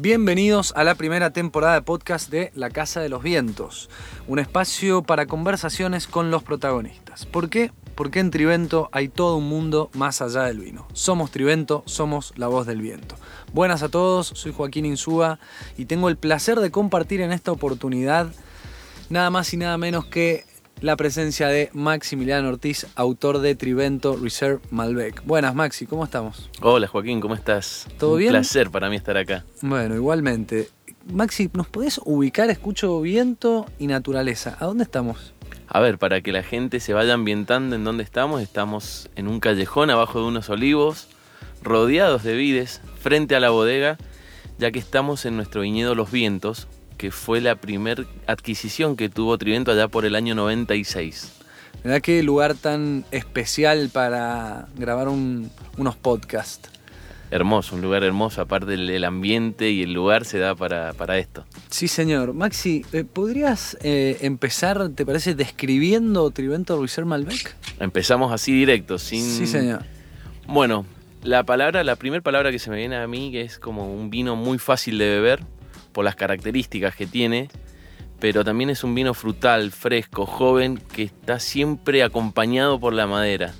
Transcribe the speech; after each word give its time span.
Bienvenidos 0.00 0.72
a 0.76 0.84
la 0.84 0.94
primera 0.94 1.32
temporada 1.32 1.74
de 1.74 1.82
podcast 1.82 2.30
de 2.30 2.52
La 2.54 2.70
Casa 2.70 3.00
de 3.00 3.08
los 3.08 3.20
Vientos, 3.20 3.90
un 4.28 4.38
espacio 4.38 5.02
para 5.02 5.26
conversaciones 5.26 6.06
con 6.06 6.30
los 6.30 6.44
protagonistas. 6.44 7.26
¿Por 7.26 7.50
qué? 7.50 7.72
Porque 7.96 8.20
en 8.20 8.30
Trivento 8.30 8.88
hay 8.92 9.08
todo 9.08 9.34
un 9.34 9.48
mundo 9.48 9.90
más 9.94 10.22
allá 10.22 10.44
del 10.44 10.60
vino. 10.60 10.86
Somos 10.92 11.32
Trivento, 11.32 11.82
somos 11.86 12.32
la 12.36 12.46
voz 12.46 12.64
del 12.64 12.80
viento. 12.80 13.16
Buenas 13.52 13.82
a 13.82 13.88
todos, 13.88 14.28
soy 14.28 14.52
Joaquín 14.52 14.86
Insúa 14.86 15.40
y 15.76 15.86
tengo 15.86 16.08
el 16.08 16.16
placer 16.16 16.60
de 16.60 16.70
compartir 16.70 17.20
en 17.20 17.32
esta 17.32 17.50
oportunidad 17.50 18.28
nada 19.10 19.30
más 19.30 19.52
y 19.52 19.56
nada 19.56 19.78
menos 19.78 20.04
que 20.04 20.44
la 20.80 20.96
presencia 20.96 21.48
de 21.48 21.70
Maximiliano 21.72 22.48
Ortiz, 22.48 22.86
autor 22.94 23.40
de 23.40 23.54
Trivento 23.54 24.16
Reserve 24.16 24.60
Malbec. 24.70 25.24
Buenas, 25.24 25.54
Maxi, 25.54 25.86
¿cómo 25.86 26.04
estamos? 26.04 26.50
Hola, 26.60 26.86
Joaquín, 26.86 27.20
¿cómo 27.20 27.34
estás? 27.34 27.86
¿Todo 27.98 28.12
Un 28.12 28.18
bien? 28.18 28.30
placer 28.30 28.70
para 28.70 28.88
mí 28.88 28.96
estar 28.96 29.16
acá. 29.16 29.44
Bueno, 29.60 29.96
igualmente. 29.96 30.68
Maxi, 31.12 31.50
¿nos 31.52 31.66
podés 31.66 32.00
ubicar? 32.04 32.50
Escucho 32.50 33.00
viento 33.00 33.66
y 33.78 33.86
naturaleza. 33.88 34.56
¿A 34.60 34.66
dónde 34.66 34.84
estamos? 34.84 35.32
A 35.66 35.80
ver, 35.80 35.98
para 35.98 36.20
que 36.20 36.32
la 36.32 36.42
gente 36.42 36.80
se 36.80 36.92
vaya 36.94 37.14
ambientando 37.14 37.74
en 37.74 37.84
dónde 37.84 38.04
estamos, 38.04 38.40
estamos 38.40 39.10
en 39.16 39.26
un 39.28 39.40
callejón 39.40 39.90
abajo 39.90 40.20
de 40.20 40.26
unos 40.26 40.48
olivos, 40.48 41.08
rodeados 41.62 42.22
de 42.22 42.34
vides, 42.36 42.80
frente 43.00 43.34
a 43.34 43.40
la 43.40 43.50
bodega, 43.50 43.98
ya 44.58 44.70
que 44.70 44.78
estamos 44.78 45.24
en 45.26 45.36
nuestro 45.36 45.62
viñedo 45.62 45.94
Los 45.94 46.10
Vientos, 46.10 46.68
que 46.98 47.10
fue 47.10 47.40
la 47.40 47.54
primer 47.56 48.06
adquisición 48.26 48.96
que 48.96 49.08
tuvo 49.08 49.38
Trivento 49.38 49.72
allá 49.72 49.88
por 49.88 50.04
el 50.04 50.14
año 50.14 50.34
96. 50.34 51.32
Mirá 51.84 52.00
qué 52.00 52.22
lugar 52.22 52.54
tan 52.54 53.04
especial 53.12 53.88
para 53.92 54.66
grabar 54.76 55.08
un- 55.08 55.50
unos 55.76 55.96
podcasts. 55.96 56.68
Hermoso, 57.30 57.76
un 57.76 57.82
lugar 57.82 58.04
hermoso, 58.04 58.40
aparte 58.40 58.72
el, 58.74 58.88
el 58.88 59.04
ambiente 59.04 59.70
y 59.70 59.82
el 59.82 59.92
lugar 59.92 60.24
se 60.24 60.38
da 60.38 60.54
para, 60.54 60.94
para 60.94 61.18
esto. 61.18 61.44
Sí, 61.68 61.86
señor. 61.86 62.32
Maxi, 62.32 62.84
eh, 62.92 63.04
¿podrías 63.04 63.76
eh, 63.82 64.16
empezar, 64.22 64.88
te 64.88 65.04
parece, 65.04 65.34
describiendo 65.34 66.30
Trivento 66.30 66.80
Reserve 66.80 67.08
Malbec? 67.10 67.54
Empezamos 67.80 68.32
así 68.32 68.52
directo, 68.52 68.98
sin... 68.98 69.22
Sí, 69.22 69.46
señor. 69.46 69.82
Bueno, 70.46 70.86
la 71.22 71.44
palabra, 71.44 71.84
la 71.84 71.96
primera 71.96 72.22
palabra 72.22 72.50
que 72.50 72.58
se 72.58 72.70
me 72.70 72.78
viene 72.78 72.96
a 72.96 73.06
mí, 73.06 73.30
que 73.30 73.42
es 73.42 73.58
como 73.58 73.92
un 73.94 74.08
vino 74.08 74.34
muy 74.34 74.56
fácil 74.58 74.96
de 74.96 75.04
beber, 75.10 75.40
por 75.98 76.04
las 76.04 76.14
características 76.14 76.94
que 76.94 77.08
tiene, 77.08 77.48
pero 78.20 78.44
también 78.44 78.70
es 78.70 78.84
un 78.84 78.94
vino 78.94 79.14
frutal, 79.14 79.72
fresco, 79.72 80.26
joven, 80.26 80.80
que 80.92 81.02
está 81.02 81.40
siempre 81.40 82.04
acompañado 82.04 82.78
por 82.78 82.92
la 82.92 83.08
madera. 83.08 83.52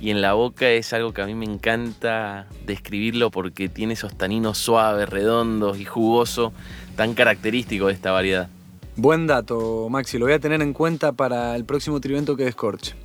Y 0.00 0.10
en 0.10 0.20
la 0.20 0.32
boca 0.32 0.68
es 0.70 0.92
algo 0.92 1.14
que 1.14 1.22
a 1.22 1.26
mí 1.26 1.34
me 1.34 1.44
encanta 1.44 2.48
describirlo 2.66 3.30
porque 3.30 3.68
tiene 3.68 3.92
esos 3.92 4.18
taninos 4.18 4.58
suaves, 4.58 5.08
redondos 5.08 5.78
y 5.78 5.84
jugosos, 5.84 6.52
tan 6.96 7.14
característicos 7.14 7.86
de 7.86 7.94
esta 7.94 8.10
variedad. 8.10 8.48
Buen 8.96 9.28
dato, 9.28 9.86
Maxi. 9.88 10.18
Lo 10.18 10.24
voy 10.24 10.34
a 10.34 10.40
tener 10.40 10.60
en 10.62 10.72
cuenta 10.72 11.12
para 11.12 11.54
el 11.54 11.64
próximo 11.64 12.00
Trivento 12.00 12.36
que 12.36 12.42
descorche. 12.42 12.96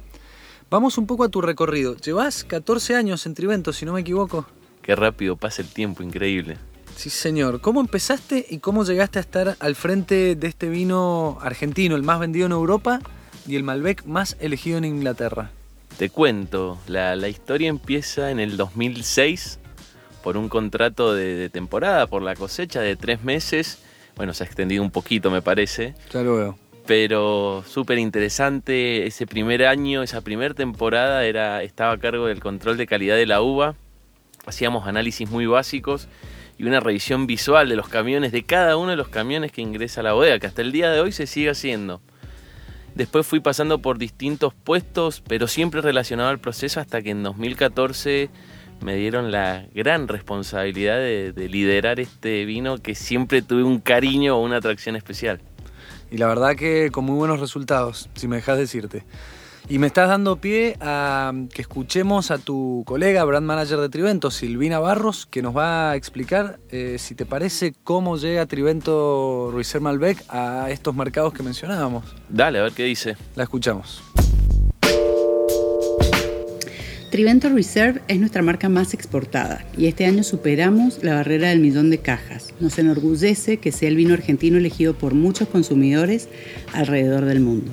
Vamos 0.72 0.98
un 0.98 1.06
poco 1.06 1.26
a 1.26 1.30
tu 1.30 1.42
recorrido. 1.42 1.96
Llevas 1.98 2.44
14 2.44 2.96
años 2.96 3.28
en 3.28 3.36
Trivento, 3.36 3.72
si 3.72 3.86
no 3.86 3.94
me 3.94 4.02
equivoco. 4.02 4.48
Qué 4.82 4.96
rápido 4.96 5.36
pasa 5.36 5.62
el 5.62 5.68
tiempo, 5.68 6.02
increíble. 6.02 6.58
Sí, 6.96 7.10
señor. 7.10 7.60
¿Cómo 7.62 7.82
empezaste 7.82 8.46
y 8.50 8.60
cómo 8.60 8.84
llegaste 8.86 9.20
a 9.20 9.22
estar 9.22 9.56
al 9.60 9.76
frente 9.76 10.36
de 10.36 10.48
este 10.48 10.70
vino 10.70 11.38
argentino, 11.42 11.96
el 11.96 12.04
más 12.04 12.20
vendido 12.20 12.46
en 12.46 12.52
Europa 12.52 13.00
y 13.48 13.56
el 13.56 13.64
Malbec 13.64 14.06
más 14.06 14.38
elegido 14.40 14.78
en 14.78 14.86
Inglaterra? 14.86 15.52
Te 15.98 16.10
cuento, 16.10 16.80
la, 16.88 17.16
la 17.16 17.28
historia 17.30 17.70
empieza 17.70 18.32
en 18.32 18.40
el 18.40 18.58
2006 18.58 19.60
por 20.24 20.38
un 20.38 20.50
contrato 20.50 21.14
de, 21.14 21.36
de 21.36 21.50
temporada, 21.50 22.08
por 22.08 22.22
la 22.22 22.36
cosecha 22.36 22.80
de 22.82 22.96
tres 22.96 23.24
meses. 23.24 23.80
Bueno, 24.16 24.34
se 24.34 24.44
ha 24.44 24.48
extendido 24.48 24.82
un 24.82 24.92
poquito, 24.92 25.30
me 25.30 25.42
parece, 25.42 25.96
Ya 26.14 26.22
lo 26.22 26.36
veo. 26.38 26.60
pero 26.86 27.64
súper 27.68 27.98
interesante. 27.98 29.06
Ese 29.06 29.28
primer 29.28 29.66
año, 29.66 30.04
esa 30.04 30.22
primera 30.22 30.54
temporada, 30.54 31.26
era, 31.26 31.62
estaba 31.64 31.92
a 31.94 31.98
cargo 31.98 32.28
del 32.28 32.40
control 32.40 32.78
de 32.78 32.88
calidad 32.88 33.16
de 33.18 33.26
la 33.26 33.42
uva. 33.42 33.76
Hacíamos 34.46 34.88
análisis 34.88 35.30
muy 35.30 35.46
básicos 35.46 36.08
y 36.58 36.66
una 36.66 36.80
revisión 36.80 37.28
visual 37.28 37.70
de 37.70 37.76
los 37.76 37.88
camiones, 37.88 38.32
de 38.32 38.44
cada 38.44 38.78
uno 38.78 38.92
de 38.92 38.98
los 38.98 39.10
camiones 39.10 39.52
que 39.52 39.62
ingresa 39.62 40.02
a 40.02 40.04
la 40.04 40.14
bodega, 40.14 40.40
que 40.40 40.48
hasta 40.48 40.62
el 40.62 40.72
día 40.72 40.92
de 40.92 41.00
hoy 41.02 41.12
se 41.12 41.28
sigue 41.28 41.50
haciendo. 41.50 42.02
Después 42.96 43.26
fui 43.26 43.40
pasando 43.40 43.80
por 43.80 43.98
distintos 43.98 44.54
puestos, 44.54 45.24
pero 45.28 45.48
siempre 45.48 45.82
relacionado 45.82 46.30
al 46.30 46.40
proceso 46.40 46.80
hasta 46.80 47.02
que 47.02 47.10
en 47.10 47.24
2014 47.24 48.30
me 48.82 48.96
dieron 48.96 49.32
la 49.32 49.66
gran 49.74 50.08
responsabilidad 50.08 50.98
de, 50.98 51.32
de 51.32 51.50
liderar 51.50 52.00
este 52.00 52.46
vino 52.46 52.78
que 52.78 52.94
siempre 52.94 53.42
tuve 53.42 53.64
un 53.64 53.80
cariño 53.80 54.38
o 54.38 54.44
una 54.44 54.58
atracción 54.58 54.96
especial. 54.96 55.42
Y 56.12 56.18
la 56.18 56.28
verdad 56.28 56.56
que 56.56 56.92
con 56.92 57.06
muy 57.06 57.16
buenos 57.16 57.40
resultados, 57.40 58.10
si 58.14 58.28
me 58.28 58.36
dejas 58.36 58.60
decirte. 58.60 59.04
Y 59.70 59.80
me 59.80 59.88
estás 59.88 60.10
dando 60.10 60.36
pie 60.38 60.76
a 60.82 61.32
que 61.54 61.62
escuchemos 61.62 62.32
a 62.32 62.38
tu 62.38 62.84
colega, 62.86 63.24
brand 63.24 63.46
manager 63.46 63.80
de 63.80 63.88
Trivento, 63.88 64.30
Silvina 64.30 64.80
Barros, 64.80 65.26
que 65.26 65.42
nos 65.42 65.56
va 65.56 65.92
a 65.92 65.96
explicar, 65.96 66.60
eh, 66.70 66.98
si 67.00 67.16
te 67.16 67.26
parece, 67.26 67.74
cómo 67.84 68.18
llega 68.18 68.46
Trivento 68.46 69.50
Ruizer 69.52 69.80
Malbec 69.80 70.22
a 70.28 70.70
estos 70.70 70.94
mercados 70.96 71.34
que 71.34 71.44
mencionábamos. 71.44 72.04
Dale, 72.28 72.60
a 72.60 72.64
ver 72.64 72.74
qué 72.74 72.84
dice. 72.84 73.16
La 73.36 73.44
escuchamos. 73.44 74.04
Trivento 77.10 77.48
Reserve 77.48 78.02
es 78.08 78.20
nuestra 78.20 78.42
marca 78.42 78.70
más 78.70 78.96
exportada 78.96 79.64
y 79.78 79.86
este 79.86 80.08
año 80.08 80.24
superamos 80.24 81.04
la 81.04 81.14
barrera 81.14 81.50
del 81.50 81.60
millón 81.60 81.92
de 81.92 82.00
cajas. 82.00 82.54
Nos 82.60 82.80
enorgullece 82.80 83.58
que 83.58 83.72
sea 83.72 83.88
el 83.88 83.96
vino 83.96 84.16
argentino 84.16 84.58
elegido 84.58 84.96
por 84.96 85.14
muchos 85.14 85.48
consumidores 85.48 86.28
alrededor 86.74 87.26
del 87.26 87.40
mundo. 87.40 87.72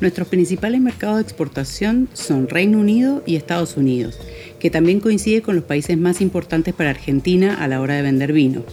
Nuestros 0.00 0.28
principales 0.28 0.80
mercados 0.80 1.16
de 1.16 1.22
exportación 1.22 2.08
son 2.14 2.48
Reino 2.48 2.78
Unido 2.78 3.22
y 3.26 3.36
Estados 3.36 3.76
Unidos, 3.76 4.18
que 4.58 4.70
también 4.70 4.98
coincide 4.98 5.42
con 5.42 5.56
los 5.56 5.64
países 5.64 5.98
más 5.98 6.22
importantes 6.22 6.72
para 6.72 6.88
Argentina 6.88 7.62
a 7.62 7.68
la 7.68 7.82
hora 7.82 7.96
de 7.96 8.02
vender 8.02 8.32
vino. 8.32 8.64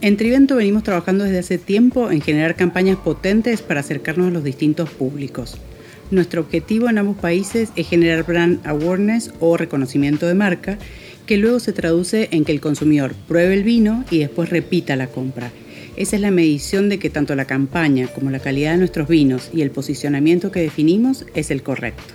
En 0.00 0.16
Trivento 0.16 0.54
venimos 0.54 0.84
trabajando 0.84 1.24
desde 1.24 1.40
hace 1.40 1.58
tiempo 1.58 2.12
en 2.12 2.20
generar 2.20 2.54
campañas 2.54 2.96
potentes 2.96 3.60
para 3.60 3.80
acercarnos 3.80 4.28
a 4.28 4.30
los 4.30 4.44
distintos 4.44 4.88
públicos. 4.88 5.58
Nuestro 6.12 6.42
objetivo 6.42 6.88
en 6.88 6.98
ambos 6.98 7.18
países 7.18 7.70
es 7.74 7.88
generar 7.88 8.24
brand 8.24 8.64
awareness 8.64 9.32
o 9.40 9.56
reconocimiento 9.56 10.28
de 10.28 10.34
marca, 10.34 10.78
que 11.26 11.38
luego 11.38 11.58
se 11.58 11.72
traduce 11.72 12.28
en 12.30 12.44
que 12.44 12.52
el 12.52 12.60
consumidor 12.60 13.16
pruebe 13.26 13.54
el 13.54 13.64
vino 13.64 14.04
y 14.12 14.18
después 14.18 14.48
repita 14.48 14.94
la 14.94 15.08
compra. 15.08 15.50
Esa 15.98 16.14
es 16.14 16.22
la 16.22 16.30
medición 16.30 16.88
de 16.88 17.00
que 17.00 17.10
tanto 17.10 17.34
la 17.34 17.44
campaña 17.44 18.06
como 18.06 18.30
la 18.30 18.38
calidad 18.38 18.70
de 18.70 18.78
nuestros 18.78 19.08
vinos 19.08 19.50
y 19.52 19.62
el 19.62 19.72
posicionamiento 19.72 20.52
que 20.52 20.60
definimos 20.60 21.26
es 21.34 21.50
el 21.50 21.64
correcto. 21.64 22.14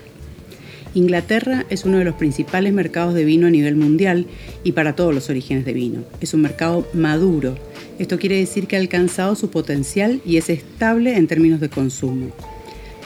Inglaterra 0.94 1.66
es 1.70 1.84
uno 1.84 1.98
de 1.98 2.06
los 2.06 2.16
principales 2.16 2.72
mercados 2.72 3.14
de 3.14 3.26
vino 3.26 3.46
a 3.46 3.50
nivel 3.50 3.76
mundial 3.76 4.28
y 4.64 4.72
para 4.72 4.96
todos 4.96 5.14
los 5.14 5.30
orígenes 5.30 5.66
de 5.66 5.74
vino. 5.74 6.06
Es 6.22 6.34
un 6.34 6.44
mercado 6.44 6.88
maduro. 6.94 7.56
Esto 8.00 8.18
quiere 8.18 8.38
decir 8.38 8.68
que 8.68 8.78
ha 8.78 8.80
alcanzado 8.80 9.36
su 9.36 9.50
potencial 9.50 10.22
y 10.26 10.38
es 10.38 10.50
estable 10.50 11.18
en 11.18 11.28
términos 11.28 11.60
de 11.60 11.68
consumo. 11.68 12.28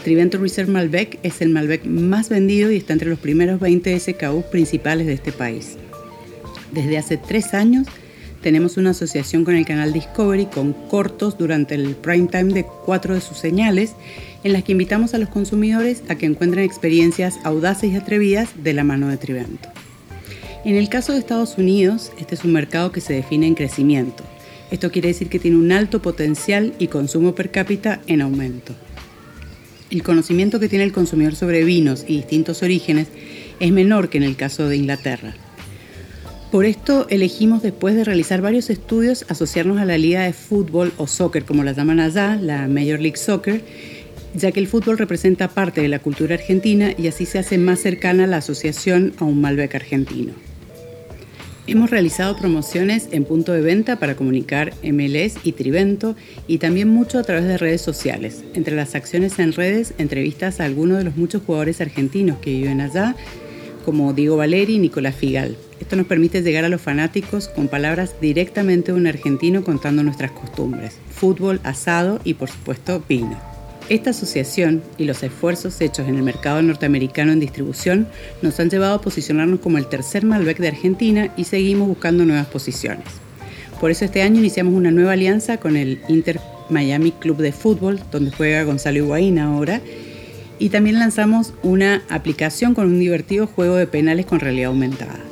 Trivento 0.04 0.38
Reserve 0.38 0.72
Malbec 0.72 1.18
es 1.24 1.42
el 1.42 1.50
Malbec 1.50 1.86
más 1.86 2.30
vendido 2.30 2.72
y 2.72 2.78
está 2.78 2.94
entre 2.94 3.10
los 3.10 3.18
primeros 3.18 3.60
20 3.60 4.00
SKU 4.00 4.44
principales 4.52 5.08
de 5.08 5.14
este 5.14 5.32
país. 5.32 5.76
Desde 6.72 7.00
hace 7.00 7.18
tres 7.18 7.56
años 7.56 7.88
tenemos 8.42 8.78
una 8.78 8.92
asociación 8.92 9.44
con 9.44 9.56
el 9.56 9.66
canal 9.66 9.94
Discovery 9.94 10.46
con 10.46 10.74
cortos 10.74 11.38
durante 11.38 11.76
el 11.76 11.96
prime 11.96 12.28
time 12.28 12.54
de 12.54 12.66
cuatro 12.66 13.14
de 13.14 13.22
sus 13.22 13.38
señales 13.38 13.94
en 14.44 14.54
las 14.54 14.64
que 14.64 14.74
invitamos 14.74 15.14
a 15.14 15.18
los 15.18 15.30
consumidores 15.30 16.04
a 16.10 16.16
que 16.16 16.26
encuentren 16.26 16.64
experiencias 16.64 17.40
audaces 17.44 17.92
y 17.92 17.96
atrevidas 17.96 18.50
de 18.64 18.74
la 18.74 18.84
mano 18.84 19.08
de 19.08 19.18
Trivento. 19.18 19.70
En 20.66 20.76
el 20.76 20.90
caso 20.90 21.14
de 21.14 21.20
Estados 21.20 21.58
Unidos, 21.58 22.12
este 22.20 22.36
es 22.36 22.44
un 22.44 22.54
mercado 22.54 22.92
que 22.92 23.02
se 23.02 23.14
define 23.14 23.48
en 23.48 23.56
crecimiento. 23.56 24.24
Esto 24.70 24.92
quiere 24.92 25.10
decir 25.10 25.30
que 25.30 25.40
tiene 25.40 25.58
un 25.58 25.72
alto 25.72 26.02
potencial 26.02 26.74
y 26.78 26.88
consumo 26.88 27.34
per 27.36 27.52
cápita 27.52 28.02
en 28.08 28.22
aumento. 28.22 28.76
El 29.90 30.04
conocimiento 30.04 30.60
que 30.60 30.68
tiene 30.68 30.84
el 30.84 30.92
consumidor 30.92 31.36
sobre 31.36 31.64
vinos 31.64 32.04
y 32.06 32.18
distintos 32.18 32.64
orígenes 32.64 33.08
es 33.60 33.72
menor 33.72 34.10
que 34.10 34.18
en 34.18 34.24
el 34.24 34.36
caso 34.36 34.68
de 34.68 34.76
Inglaterra. 34.76 35.34
Por 36.52 36.64
esto 36.64 37.08
elegimos, 37.10 37.62
después 37.62 37.96
de 37.96 38.06
realizar 38.06 38.42
varios 38.42 38.70
estudios, 38.70 39.26
asociarnos 39.28 39.80
a 39.80 39.86
la 39.86 39.98
liga 39.98 40.24
de 40.24 40.32
fútbol 40.32 40.94
o 40.96 41.06
soccer, 41.06 41.44
como 41.44 41.66
la 41.66 41.74
llaman 41.74 42.00
allá, 42.00 42.38
la 42.42 42.70
Major 42.70 43.02
League 43.02 43.18
Soccer, 43.18 43.62
ya 44.34 44.54
que 44.54 44.62
el 44.62 44.68
fútbol 44.68 44.98
representa 44.98 45.50
parte 45.50 45.82
de 45.82 45.90
la 45.90 46.00
cultura 46.00 46.36
argentina 46.36 46.94
y 46.98 47.08
así 47.08 47.26
se 47.26 47.40
hace 47.40 47.58
más 47.58 47.80
cercana 47.80 48.28
la 48.28 48.38
asociación 48.38 49.14
a 49.18 49.26
un 49.26 49.42
Malbec 49.42 49.76
argentino. 49.76 50.32
Hemos 51.68 51.90
realizado 51.90 52.38
promociones 52.38 53.10
en 53.12 53.26
punto 53.26 53.52
de 53.52 53.60
venta 53.60 54.00
para 54.00 54.16
comunicar 54.16 54.74
MLS 54.84 55.36
y 55.44 55.52
Trivento 55.52 56.16
y 56.48 56.60
también 56.60 56.88
mucho 56.88 57.20
a 57.20 57.24
través 57.24 57.44
de 57.44 57.58
redes 57.58 57.82
sociales. 57.82 58.46
Entre 58.54 58.74
las 58.74 58.96
acciones 58.96 59.38
en 59.40 59.52
redes, 59.52 59.94
entrevistas 59.98 60.62
a 60.62 60.64
algunos 60.64 61.00
de 61.00 61.04
los 61.04 61.18
muchos 61.18 61.44
jugadores 61.44 61.82
argentinos 61.82 62.38
que 62.38 62.52
viven 62.52 62.80
allá, 62.80 63.18
como 63.84 64.14
Diego 64.14 64.38
Valeri 64.38 64.76
y 64.76 64.80
Nicolás 64.80 65.16
Figal. 65.16 65.58
Esto 65.80 65.96
nos 65.96 66.08
permite 66.08 66.42
llegar 66.42 66.66
a 66.66 66.70
los 66.70 66.82
fanáticos 66.82 67.48
con 67.48 67.68
palabras 67.68 68.16
directamente 68.20 68.92
de 68.92 68.98
un 68.98 69.08
argentino 69.08 69.64
contando 69.64 70.04
nuestras 70.04 70.32
costumbres, 70.32 70.98
fútbol, 71.10 71.60
asado 71.64 72.20
y 72.24 72.34
por 72.34 72.50
supuesto 72.50 73.04
vino. 73.08 73.40
Esta 73.90 74.10
asociación 74.10 74.84
y 74.98 75.06
los 75.06 75.24
esfuerzos 75.24 75.80
hechos 75.80 76.10
en 76.10 76.16
el 76.16 76.24
mercado 76.24 76.62
norteamericano 76.62 77.32
en 77.32 77.40
distribución 77.40 78.08
nos 78.42 78.60
han 78.60 78.70
llevado 78.70 78.96
a 78.96 79.02
posicionarnos 79.02 79.62
como 79.62 79.78
el 79.78 79.88
tercer 79.88 80.26
Malbec 80.26 80.58
de 80.58 80.68
Argentina 80.68 81.34
y 81.38 81.46
seguimos 81.46 81.88
buscando 81.88 82.26
nuevas 82.26 82.48
posiciones. 82.48 83.06
Por 83.80 83.92
eso 83.92 84.04
este 84.04 84.24
año 84.24 84.40
iniciamos 84.40 84.74
una 84.74 84.92
nueva 84.92 85.14
alianza 85.14 85.58
con 85.58 85.78
el 85.78 86.02
Inter 86.10 86.42
Miami 86.70 87.12
Club 87.12 87.38
de 87.38 87.54
Fútbol, 87.54 88.02
donde 88.12 88.32
juega 88.32 88.64
Gonzalo 88.64 88.98
Higuaín 88.98 89.40
ahora, 89.40 89.82
y 90.60 90.70
también 90.70 91.00
lanzamos 91.00 91.54
una 91.64 92.04
aplicación 92.10 92.74
con 92.74 92.88
un 92.88 93.00
divertido 93.00 93.48
juego 93.48 93.76
de 93.76 93.88
penales 93.88 94.26
con 94.26 94.40
realidad 94.40 94.70
aumentada. 94.70 95.27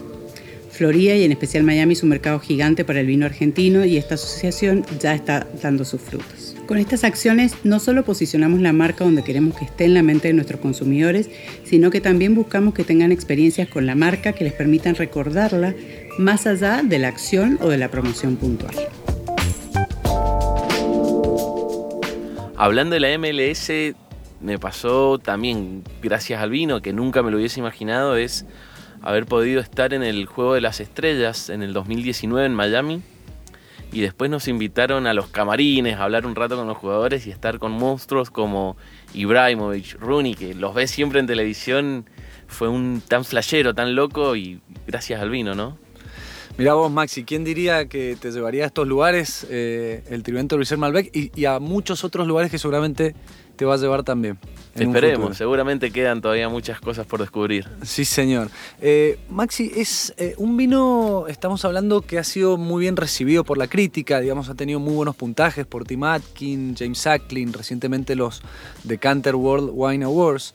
Florida 0.75 1.15
y 1.15 1.23
en 1.23 1.31
especial 1.31 1.63
Miami 1.63 1.93
es 1.93 2.03
un 2.03 2.09
mercado 2.09 2.37
gigante 2.41 2.83
para 2.83 2.99
el 2.99 3.07
vino 3.07 3.25
argentino 3.25 3.85
y 3.85 3.95
esta 3.95 4.15
asociación 4.15 4.85
ya 4.99 5.15
está 5.15 5.47
dando 5.61 5.85
sus 5.85 6.01
frutos. 6.01 6.57
Con 6.67 6.77
estas 6.77 7.05
acciones 7.05 7.53
no 7.63 7.79
solo 7.79 8.03
posicionamos 8.03 8.59
la 8.59 8.73
marca 8.73 9.05
donde 9.05 9.23
queremos 9.23 9.57
que 9.57 9.63
esté 9.63 9.85
en 9.85 9.93
la 9.93 10.03
mente 10.03 10.27
de 10.27 10.33
nuestros 10.33 10.59
consumidores, 10.59 11.29
sino 11.63 11.91
que 11.91 12.01
también 12.01 12.35
buscamos 12.35 12.73
que 12.73 12.83
tengan 12.83 13.13
experiencias 13.13 13.69
con 13.69 13.85
la 13.85 13.95
marca 13.95 14.33
que 14.33 14.43
les 14.43 14.51
permitan 14.51 14.95
recordarla 14.95 15.73
más 16.17 16.45
allá 16.45 16.81
de 16.83 16.99
la 16.99 17.07
acción 17.07 17.57
o 17.61 17.69
de 17.69 17.77
la 17.77 17.89
promoción 17.89 18.35
puntual. 18.35 18.75
Hablando 22.57 22.95
de 22.95 22.99
la 22.99 23.17
MLS, 23.17 23.71
me 24.41 24.59
pasó 24.59 25.19
también, 25.19 25.83
gracias 26.03 26.41
al 26.41 26.49
vino, 26.49 26.81
que 26.81 26.91
nunca 26.91 27.23
me 27.23 27.31
lo 27.31 27.37
hubiese 27.37 27.61
imaginado, 27.61 28.17
es 28.17 28.45
haber 29.01 29.25
podido 29.25 29.61
estar 29.61 29.93
en 29.93 30.03
el 30.03 30.25
Juego 30.25 30.53
de 30.53 30.61
las 30.61 30.79
Estrellas 30.79 31.49
en 31.49 31.63
el 31.63 31.73
2019 31.73 32.45
en 32.45 32.53
Miami. 32.53 33.01
Y 33.91 34.01
después 34.01 34.29
nos 34.29 34.47
invitaron 34.47 35.07
a 35.07 35.13
los 35.13 35.27
camarines 35.27 35.97
a 35.97 36.03
hablar 36.03 36.25
un 36.25 36.35
rato 36.35 36.57
con 36.57 36.67
los 36.67 36.77
jugadores 36.77 37.25
y 37.27 37.31
estar 37.31 37.59
con 37.59 37.71
monstruos 37.71 38.29
como 38.29 38.75
Ibrahimovic, 39.13 39.99
Rooney, 39.99 40.35
que 40.35 40.53
los 40.53 40.73
ves 40.73 40.91
siempre 40.91 41.19
en 41.19 41.27
televisión. 41.27 42.09
Fue 42.47 42.67
un 42.67 43.01
tan 43.07 43.23
flashero, 43.23 43.73
tan 43.73 43.95
loco 43.95 44.35
y 44.35 44.59
gracias 44.85 45.21
al 45.21 45.29
vino, 45.29 45.55
¿no? 45.55 45.77
Mirá 46.57 46.73
vos, 46.73 46.89
Maxi, 46.89 47.25
¿quién 47.25 47.43
diría 47.43 47.89
que 47.89 48.15
te 48.17 48.31
llevaría 48.31 48.63
a 48.63 48.67
estos 48.67 48.87
lugares, 48.87 49.45
eh, 49.49 50.03
el 50.09 50.23
Trivento 50.23 50.55
Luis 50.55 50.75
Malbec, 50.77 51.11
y, 51.13 51.43
a 51.43 51.59
muchos 51.59 52.05
otros 52.05 52.27
lugares 52.27 52.49
que 52.49 52.57
seguramente 52.57 53.13
te 53.57 53.65
va 53.65 53.73
a 53.73 53.77
llevar 53.77 54.03
también? 54.03 54.37
Esperemos, 54.73 55.35
seguramente 55.35 55.91
quedan 55.91 56.21
todavía 56.21 56.47
muchas 56.47 56.79
cosas 56.79 57.05
por 57.05 57.19
descubrir. 57.19 57.67
Sí, 57.83 58.05
señor. 58.05 58.49
Eh, 58.81 59.19
Maxi, 59.29 59.69
es 59.75 60.13
eh, 60.17 60.33
un 60.37 60.55
vino, 60.55 61.25
estamos 61.27 61.65
hablando 61.65 61.99
que 61.99 62.19
ha 62.19 62.23
sido 62.23 62.55
muy 62.55 62.79
bien 62.79 62.95
recibido 62.95 63.43
por 63.43 63.57
la 63.57 63.67
crítica, 63.67 64.21
digamos, 64.21 64.47
ha 64.47 64.55
tenido 64.55 64.79
muy 64.79 64.93
buenos 64.93 65.17
puntajes 65.17 65.65
por 65.65 65.83
Tim 65.83 66.05
Atkin, 66.05 66.77
James 66.77 66.99
Sacklin, 66.99 67.51
recientemente 67.51 68.15
los 68.15 68.41
Decanter 68.85 69.35
World 69.35 69.71
Wine 69.73 70.05
Awards. 70.05 70.53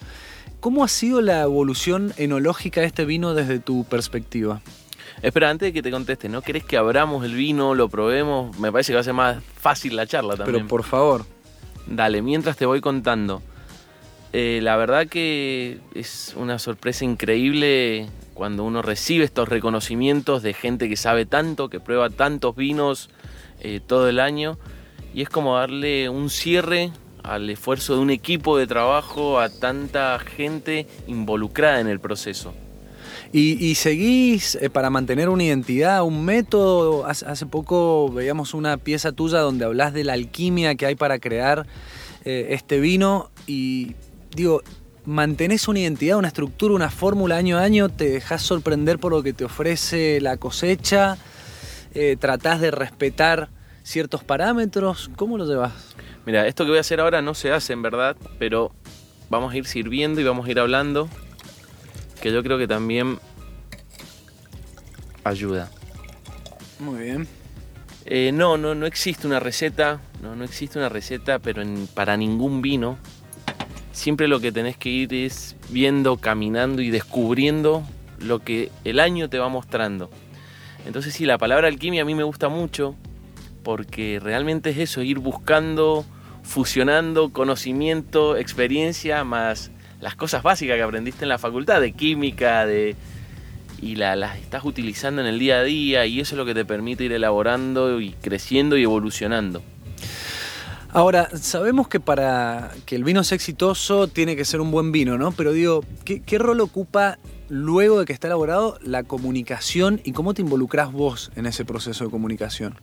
¿Cómo 0.60 0.82
ha 0.82 0.88
sido 0.88 1.20
la 1.20 1.42
evolución 1.42 2.14
enológica 2.16 2.80
de 2.80 2.86
este 2.86 3.04
vino 3.04 3.34
desde 3.34 3.58
tu 3.58 3.84
perspectiva? 3.84 4.62
Espera, 5.22 5.50
antes 5.50 5.68
de 5.68 5.72
que 5.72 5.82
te 5.82 5.90
conteste, 5.90 6.28
¿no 6.28 6.42
querés 6.42 6.64
que 6.64 6.76
abramos 6.76 7.24
el 7.24 7.34
vino, 7.34 7.74
lo 7.74 7.88
probemos? 7.88 8.58
Me 8.58 8.72
parece 8.72 8.92
que 8.92 8.94
va 8.94 9.00
a 9.00 9.04
ser 9.04 9.14
más 9.14 9.42
fácil 9.56 9.96
la 9.96 10.06
charla 10.06 10.36
también. 10.36 10.56
Pero 10.56 10.68
por 10.68 10.84
favor. 10.84 11.26
Dale, 11.86 12.22
mientras 12.22 12.56
te 12.56 12.66
voy 12.66 12.80
contando. 12.80 13.42
Eh, 14.32 14.60
la 14.62 14.76
verdad 14.76 15.08
que 15.08 15.80
es 15.94 16.34
una 16.36 16.58
sorpresa 16.58 17.04
increíble 17.04 18.08
cuando 18.34 18.64
uno 18.64 18.80
recibe 18.80 19.24
estos 19.24 19.48
reconocimientos 19.48 20.42
de 20.42 20.54
gente 20.54 20.88
que 20.88 20.96
sabe 20.96 21.26
tanto, 21.26 21.68
que 21.68 21.80
prueba 21.80 22.10
tantos 22.10 22.54
vinos 22.54 23.10
eh, 23.60 23.80
todo 23.84 24.08
el 24.08 24.20
año. 24.20 24.58
Y 25.12 25.22
es 25.22 25.28
como 25.28 25.56
darle 25.56 26.08
un 26.08 26.30
cierre 26.30 26.92
al 27.24 27.50
esfuerzo 27.50 27.94
de 27.94 28.00
un 28.00 28.10
equipo 28.10 28.56
de 28.56 28.66
trabajo, 28.66 29.40
a 29.40 29.50
tanta 29.50 30.18
gente 30.20 30.86
involucrada 31.06 31.80
en 31.80 31.88
el 31.88 32.00
proceso. 32.00 32.54
Y, 33.32 33.76
seguís 33.76 34.56
eh, 34.56 34.70
para 34.70 34.90
mantener 34.90 35.28
una 35.28 35.44
identidad, 35.44 36.02
un 36.02 36.24
método. 36.24 37.06
Hace, 37.06 37.46
poco 37.46 38.10
veíamos 38.10 38.54
una 38.54 38.76
pieza 38.76 39.12
tuya 39.12 39.38
donde 39.38 39.64
hablas 39.64 39.92
de 39.92 40.02
la 40.02 40.14
alquimia 40.14 40.74
que 40.74 40.86
hay 40.86 40.96
para 40.96 41.20
crear 41.20 41.64
eh, 42.24 42.48
este 42.50 42.80
vino 42.80 43.30
y 43.46 43.94
digo, 44.34 44.62
mantenés 45.04 45.68
una 45.68 45.78
identidad, 45.78 46.18
una 46.18 46.26
estructura, 46.26 46.74
una 46.74 46.90
fórmula 46.90 47.36
año 47.36 47.56
a 47.56 47.62
año, 47.62 47.88
te 47.88 48.10
dejas 48.10 48.42
sorprender 48.42 48.98
por 48.98 49.12
lo 49.12 49.22
que 49.22 49.32
te 49.32 49.44
ofrece 49.44 50.20
la 50.20 50.36
cosecha, 50.36 51.16
eh, 51.94 52.16
tratás 52.18 52.60
de 52.60 52.72
respetar 52.72 53.48
ciertos 53.84 54.24
parámetros. 54.24 55.08
¿Cómo 55.14 55.38
lo 55.38 55.46
llevas? 55.46 55.72
Mira, 56.26 56.48
esto 56.48 56.64
que 56.64 56.70
voy 56.70 56.78
a 56.78 56.82
hacer 56.82 56.98
ahora 56.98 57.22
no 57.22 57.34
se 57.34 57.52
hace 57.52 57.74
en 57.74 57.82
verdad, 57.82 58.16
pero 58.40 58.72
vamos 59.30 59.52
a 59.52 59.56
ir 59.56 59.66
sirviendo 59.66 60.20
y 60.20 60.24
vamos 60.24 60.48
a 60.48 60.50
ir 60.50 60.58
hablando 60.58 61.08
que 62.20 62.32
yo 62.32 62.42
creo 62.42 62.58
que 62.58 62.68
también 62.68 63.18
ayuda. 65.24 65.70
Muy 66.78 67.04
bien. 67.04 67.28
Eh, 68.06 68.32
no, 68.32 68.56
no, 68.56 68.74
no 68.74 68.86
existe 68.86 69.26
una 69.26 69.40
receta, 69.40 70.00
no, 70.22 70.34
no 70.34 70.44
existe 70.44 70.78
una 70.78 70.88
receta, 70.88 71.38
pero 71.38 71.62
para 71.94 72.16
ningún 72.16 72.62
vino. 72.62 72.98
Siempre 73.92 74.28
lo 74.28 74.40
que 74.40 74.52
tenés 74.52 74.76
que 74.76 74.88
ir 74.88 75.12
es 75.12 75.56
viendo, 75.68 76.16
caminando 76.16 76.80
y 76.80 76.90
descubriendo 76.90 77.82
lo 78.18 78.38
que 78.38 78.70
el 78.84 79.00
año 79.00 79.28
te 79.28 79.38
va 79.38 79.48
mostrando. 79.48 80.10
Entonces 80.86 81.14
sí, 81.14 81.26
la 81.26 81.38
palabra 81.38 81.68
alquimia 81.68 82.02
a 82.02 82.04
mí 82.04 82.14
me 82.14 82.22
gusta 82.22 82.48
mucho 82.48 82.94
porque 83.62 84.18
realmente 84.22 84.70
es 84.70 84.78
eso, 84.78 85.02
ir 85.02 85.18
buscando, 85.18 86.06
fusionando 86.42 87.30
conocimiento, 87.30 88.36
experiencia 88.36 89.22
más 89.24 89.70
las 90.00 90.16
cosas 90.16 90.42
básicas 90.42 90.76
que 90.76 90.82
aprendiste 90.82 91.24
en 91.24 91.28
la 91.28 91.38
facultad, 91.38 91.80
de 91.80 91.92
química, 91.92 92.66
de 92.66 92.96
y 93.82 93.96
las 93.96 94.38
estás 94.38 94.64
utilizando 94.64 95.22
en 95.22 95.26
el 95.26 95.38
día 95.38 95.58
a 95.58 95.62
día 95.62 96.06
y 96.06 96.20
eso 96.20 96.34
es 96.34 96.38
lo 96.38 96.44
que 96.44 96.54
te 96.54 96.64
permite 96.64 97.04
ir 97.04 97.12
elaborando 97.12 98.00
y 98.00 98.12
creciendo 98.12 98.76
y 98.76 98.82
evolucionando. 98.82 99.62
Ahora, 100.92 101.28
sabemos 101.36 101.88
que 101.88 102.00
para 102.00 102.72
que 102.84 102.96
el 102.96 103.04
vino 103.04 103.22
sea 103.22 103.36
exitoso 103.36 104.08
tiene 104.08 104.34
que 104.34 104.44
ser 104.44 104.60
un 104.60 104.70
buen 104.70 104.90
vino, 104.90 105.16
¿no? 105.16 105.30
Pero 105.32 105.52
digo, 105.52 105.84
¿qué, 106.04 106.20
qué 106.20 106.38
rol 106.38 106.60
ocupa 106.60 107.18
luego 107.48 108.00
de 108.00 108.06
que 108.06 108.12
está 108.12 108.26
elaborado 108.26 108.76
la 108.82 109.04
comunicación 109.04 110.00
y 110.04 110.12
cómo 110.12 110.34
te 110.34 110.42
involucras 110.42 110.92
vos 110.92 111.30
en 111.36 111.46
ese 111.46 111.64
proceso 111.64 112.04
de 112.04 112.10
comunicación? 112.10 112.74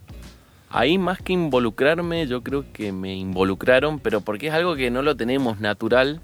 Ahí 0.70 0.98
más 0.98 1.18
que 1.18 1.34
involucrarme, 1.34 2.26
yo 2.26 2.42
creo 2.42 2.64
que 2.72 2.92
me 2.92 3.14
involucraron, 3.14 4.00
pero 4.00 4.22
porque 4.22 4.48
es 4.48 4.54
algo 4.54 4.74
que 4.74 4.90
no 4.90 5.02
lo 5.02 5.16
tenemos 5.16 5.60
natural, 5.60 6.20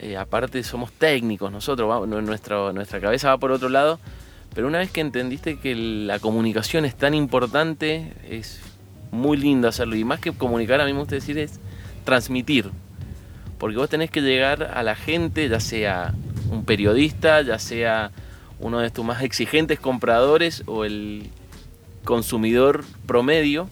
eh, 0.00 0.16
aparte 0.16 0.62
somos 0.62 0.92
técnicos 0.92 1.50
nosotros, 1.50 2.08
nuestra, 2.08 2.72
nuestra 2.72 3.00
cabeza 3.00 3.30
va 3.30 3.38
por 3.38 3.50
otro 3.50 3.68
lado, 3.68 3.98
pero 4.54 4.66
una 4.66 4.78
vez 4.78 4.90
que 4.90 5.00
entendiste 5.00 5.58
que 5.58 5.74
la 5.74 6.18
comunicación 6.18 6.84
es 6.84 6.94
tan 6.94 7.14
importante, 7.14 8.12
es 8.28 8.60
muy 9.10 9.36
lindo 9.36 9.68
hacerlo. 9.68 9.96
Y 9.96 10.04
más 10.04 10.20
que 10.20 10.32
comunicar, 10.32 10.80
a 10.80 10.84
mí 10.84 10.92
me 10.92 11.00
gusta 11.00 11.14
decir 11.14 11.38
es 11.38 11.60
transmitir. 12.04 12.70
Porque 13.58 13.76
vos 13.76 13.88
tenés 13.88 14.10
que 14.10 14.20
llegar 14.20 14.62
a 14.62 14.82
la 14.82 14.94
gente, 14.94 15.48
ya 15.48 15.60
sea 15.60 16.14
un 16.50 16.64
periodista, 16.64 17.42
ya 17.42 17.58
sea 17.58 18.10
uno 18.60 18.80
de 18.80 18.90
tus 18.90 19.04
más 19.04 19.22
exigentes 19.22 19.78
compradores 19.78 20.62
o 20.66 20.84
el 20.84 21.30
consumidor 22.04 22.84
promedio, 23.06 23.68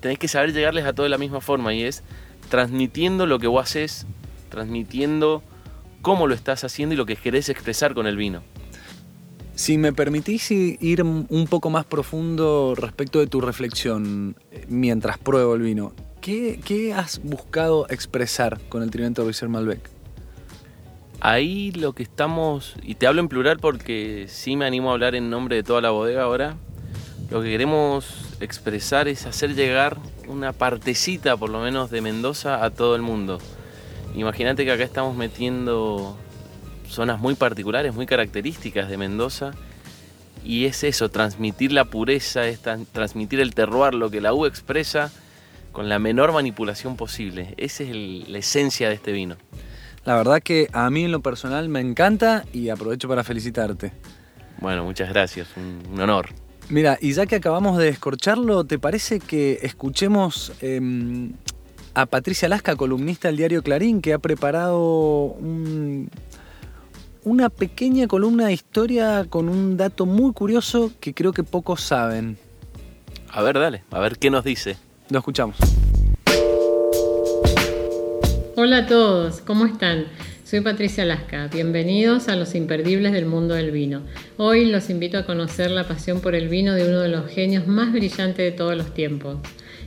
tenés 0.00 0.18
que 0.18 0.28
saber 0.28 0.52
llegarles 0.52 0.84
a 0.84 0.92
todos 0.92 1.06
de 1.06 1.10
la 1.10 1.18
misma 1.18 1.40
forma 1.40 1.74
y 1.74 1.82
es 1.82 2.02
transmitiendo 2.48 3.26
lo 3.26 3.38
que 3.38 3.46
vos 3.46 3.62
haces, 3.62 4.06
transmitiendo 4.50 5.42
cómo 6.02 6.26
lo 6.26 6.34
estás 6.34 6.64
haciendo 6.64 6.94
y 6.94 6.98
lo 6.98 7.06
que 7.06 7.16
querés 7.16 7.48
expresar 7.48 7.94
con 7.94 8.06
el 8.06 8.16
vino. 8.16 8.42
Si 9.54 9.78
me 9.78 9.92
permitís 9.92 10.50
ir 10.50 11.02
un 11.02 11.46
poco 11.48 11.70
más 11.70 11.84
profundo 11.84 12.74
respecto 12.76 13.20
de 13.20 13.26
tu 13.26 13.40
reflexión 13.40 14.36
eh, 14.50 14.66
mientras 14.68 15.18
pruebo 15.18 15.54
el 15.54 15.62
vino, 15.62 15.92
¿qué, 16.22 16.94
has 16.96 17.20
buscado 17.22 17.86
expresar 17.90 18.60
con 18.68 18.82
el 18.82 18.90
Tridente 18.90 19.22
Riesel 19.22 19.48
Malbec? 19.48 19.90
Ahí 21.20 21.70
lo 21.72 21.92
que 21.92 22.02
estamos, 22.02 22.74
y 22.82 22.94
te 22.94 23.06
hablo 23.06 23.20
en 23.20 23.28
plural 23.28 23.58
porque 23.58 24.26
sí 24.28 24.56
me 24.56 24.64
animo 24.64 24.90
a 24.90 24.94
hablar 24.94 25.14
en 25.14 25.30
nombre 25.30 25.56
de 25.56 25.62
toda 25.62 25.80
la 25.80 25.90
bodega 25.90 26.22
ahora, 26.22 26.56
lo 27.30 27.42
que 27.42 27.50
queremos 27.50 28.36
expresar 28.40 29.08
es 29.08 29.26
hacer 29.26 29.54
llegar 29.54 29.98
una 30.28 30.52
partecita 30.52 31.36
por 31.36 31.50
lo 31.50 31.60
menos 31.60 31.90
de 31.90 32.00
Mendoza 32.00 32.64
a 32.64 32.70
todo 32.70 32.96
el 32.96 33.02
mundo. 33.02 33.38
Imagínate 34.14 34.64
que 34.64 34.72
acá 34.72 34.84
estamos 34.84 35.16
metiendo 35.16 36.16
zonas 36.88 37.18
muy 37.18 37.34
particulares, 37.34 37.94
muy 37.94 38.06
características 38.06 38.88
de 38.88 38.96
Mendoza. 38.96 39.52
Y 40.44 40.66
es 40.66 40.82
eso, 40.84 41.08
transmitir 41.08 41.72
la 41.72 41.84
pureza, 41.84 42.46
es 42.46 42.60
transmitir 42.92 43.40
el 43.40 43.54
terroir, 43.54 43.94
lo 43.94 44.10
que 44.10 44.20
la 44.20 44.34
U 44.34 44.46
expresa 44.46 45.10
con 45.70 45.88
la 45.88 45.98
menor 45.98 46.32
manipulación 46.32 46.96
posible. 46.96 47.54
Esa 47.56 47.84
es 47.84 48.28
la 48.28 48.38
esencia 48.38 48.88
de 48.88 48.96
este 48.96 49.12
vino. 49.12 49.36
La 50.04 50.16
verdad 50.16 50.42
que 50.42 50.68
a 50.72 50.90
mí 50.90 51.04
en 51.04 51.12
lo 51.12 51.20
personal 51.20 51.68
me 51.68 51.80
encanta 51.80 52.44
y 52.52 52.68
aprovecho 52.68 53.08
para 53.08 53.22
felicitarte. 53.24 53.92
Bueno, 54.60 54.84
muchas 54.84 55.08
gracias, 55.08 55.48
un, 55.56 56.00
honor. 56.00 56.30
Mira, 56.68 56.98
y 57.00 57.12
ya 57.12 57.26
que 57.26 57.36
acabamos 57.36 57.78
de 57.78 57.88
escorcharlo, 57.88 58.64
¿te 58.64 58.78
parece 58.78 59.20
que 59.20 59.60
escuchemos 59.62 60.52
em, 60.60 61.32
a 61.94 62.06
Patricia 62.06 62.48
Lasca, 62.48 62.76
columnista 62.76 63.28
del 63.28 63.36
diario 63.36 63.62
Clarín, 63.62 64.00
que 64.00 64.12
ha 64.12 64.18
preparado 64.18 65.36
una 67.24 67.50
pequeña 67.50 68.06
columna 68.06 68.46
de 68.46 68.52
historia 68.52 69.26
con 69.28 69.48
un 69.48 69.76
dato 69.76 70.06
muy 70.06 70.32
curioso 70.32 70.90
que 71.00 71.14
creo 71.14 71.32
que 71.32 71.42
pocos 71.42 71.82
saben? 71.82 72.38
A 73.30 73.42
ver, 73.42 73.58
dale, 73.58 73.82
a 73.90 74.00
ver 74.00 74.18
qué 74.18 74.30
nos 74.30 74.44
dice. 74.44 74.76
Lo 75.10 75.18
escuchamos. 75.18 75.56
Hola 78.56 78.78
a 78.78 78.86
todos, 78.86 79.40
¿cómo 79.40 79.66
están? 79.66 80.06
Soy 80.44 80.60
Patricia 80.60 81.06
Lasca, 81.06 81.48
bienvenidos 81.48 82.28
a 82.28 82.36
los 82.36 82.54
imperdibles 82.54 83.12
del 83.12 83.24
mundo 83.24 83.54
del 83.54 83.70
vino. 83.70 84.02
Hoy 84.36 84.66
los 84.66 84.90
invito 84.90 85.16
a 85.16 85.24
conocer 85.24 85.70
la 85.70 85.88
pasión 85.88 86.20
por 86.20 86.34
el 86.34 86.48
vino 86.48 86.74
de 86.74 86.86
uno 86.86 87.00
de 87.00 87.08
los 87.08 87.30
genios 87.30 87.66
más 87.66 87.92
brillantes 87.92 88.36
de 88.36 88.52
todos 88.52 88.76
los 88.76 88.92
tiempos. 88.92 89.38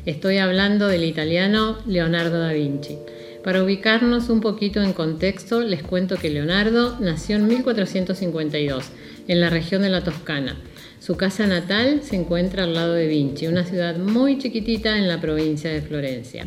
Estoy 0.06 0.38
hablando 0.38 0.88
del 0.88 1.04
italiano 1.04 1.80
Leonardo 1.88 2.40
da 2.40 2.54
Vinci. 2.54 3.00
Para 3.44 3.64
ubicarnos 3.64 4.30
un 4.30 4.40
poquito 4.40 4.84
en 4.84 4.94
contexto, 4.94 5.62
les 5.62 5.82
cuento 5.82 6.18
que 6.18 6.30
Leonardo 6.30 6.96
nació 7.00 7.38
en 7.38 7.48
1452 7.48 8.86
en 9.28 9.42
la 9.42 9.50
región 9.50 9.82
de 9.82 9.90
la 9.90 10.04
Toscana. 10.04 10.58
Su 11.00 11.18
casa 11.18 11.48
natal 11.48 12.02
se 12.04 12.18
encuentra 12.18 12.66
al 12.66 12.76
lado 12.76 12.94
de 12.94 13.08
Vinci, 13.08 13.48
una 13.48 13.66
ciudad 13.66 13.98
muy 13.98 14.38
chiquitita 14.38 14.96
en 14.96 15.08
la 15.08 15.20
provincia 15.20 15.72
de 15.72 15.82
Florencia. 15.82 16.46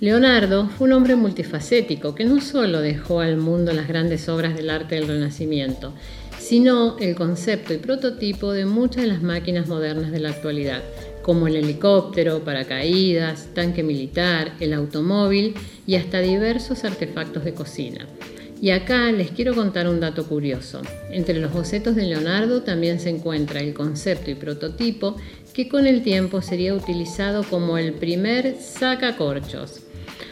Leonardo 0.00 0.68
fue 0.68 0.88
un 0.88 0.92
hombre 0.92 1.16
multifacético 1.16 2.14
que 2.14 2.26
no 2.26 2.42
solo 2.42 2.82
dejó 2.82 3.20
al 3.20 3.38
mundo 3.38 3.72
las 3.72 3.88
grandes 3.88 4.28
obras 4.28 4.54
del 4.54 4.68
arte 4.68 4.96
del 4.96 5.08
Renacimiento, 5.08 5.94
sino 6.38 6.98
el 6.98 7.14
concepto 7.14 7.72
y 7.72 7.78
prototipo 7.78 8.52
de 8.52 8.64
muchas 8.64 9.02
de 9.02 9.08
las 9.08 9.22
máquinas 9.22 9.66
modernas 9.66 10.12
de 10.12 10.20
la 10.20 10.30
actualidad, 10.30 10.82
como 11.28 11.46
el 11.46 11.56
helicóptero, 11.56 12.42
paracaídas, 12.42 13.48
tanque 13.52 13.82
militar, 13.82 14.54
el 14.60 14.72
automóvil 14.72 15.52
y 15.86 15.96
hasta 15.96 16.20
diversos 16.20 16.84
artefactos 16.84 17.44
de 17.44 17.52
cocina. 17.52 18.06
Y 18.62 18.70
acá 18.70 19.12
les 19.12 19.30
quiero 19.32 19.54
contar 19.54 19.88
un 19.88 20.00
dato 20.00 20.26
curioso. 20.26 20.80
Entre 21.10 21.38
los 21.38 21.52
bocetos 21.52 21.96
de 21.96 22.04
Leonardo 22.04 22.62
también 22.62 22.98
se 22.98 23.10
encuentra 23.10 23.60
el 23.60 23.74
concepto 23.74 24.30
y 24.30 24.36
prototipo 24.36 25.16
que 25.52 25.68
con 25.68 25.86
el 25.86 26.02
tiempo 26.02 26.40
sería 26.40 26.72
utilizado 26.72 27.44
como 27.44 27.76
el 27.76 27.92
primer 27.92 28.56
sacacorchos 28.58 29.82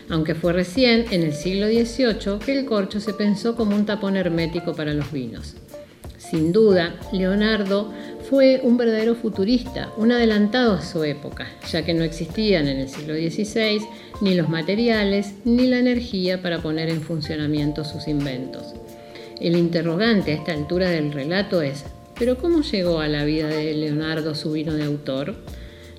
aunque 0.08 0.36
fue 0.36 0.52
recién 0.52 1.04
en 1.10 1.24
el 1.24 1.34
siglo 1.34 1.66
XVIII 1.66 2.38
que 2.38 2.56
el 2.56 2.64
corcho 2.64 3.00
se 3.00 3.12
pensó 3.12 3.56
como 3.56 3.74
un 3.74 3.84
tapón 3.84 4.16
hermético 4.16 4.72
para 4.72 4.94
los 4.94 5.10
vinos. 5.10 5.56
Sin 6.30 6.52
duda, 6.52 6.96
Leonardo 7.12 7.92
fue 8.28 8.60
un 8.64 8.76
verdadero 8.76 9.14
futurista, 9.14 9.92
un 9.96 10.10
adelantado 10.10 10.72
a 10.74 10.82
su 10.82 11.04
época, 11.04 11.46
ya 11.70 11.84
que 11.84 11.94
no 11.94 12.02
existían 12.02 12.66
en 12.66 12.78
el 12.78 12.88
siglo 12.88 13.14
XVI 13.14 13.80
ni 14.20 14.34
los 14.34 14.48
materiales 14.48 15.34
ni 15.44 15.68
la 15.68 15.78
energía 15.78 16.42
para 16.42 16.60
poner 16.60 16.88
en 16.88 17.02
funcionamiento 17.02 17.84
sus 17.84 18.08
inventos. 18.08 18.74
El 19.40 19.56
interrogante 19.56 20.32
a 20.32 20.34
esta 20.34 20.52
altura 20.52 20.90
del 20.90 21.12
relato 21.12 21.62
es, 21.62 21.84
¿pero 22.18 22.36
cómo 22.36 22.62
llegó 22.62 23.00
a 23.00 23.08
la 23.08 23.24
vida 23.24 23.48
de 23.48 23.74
Leonardo 23.74 24.34
su 24.34 24.52
vino 24.52 24.74
de 24.74 24.84
autor? 24.84 25.36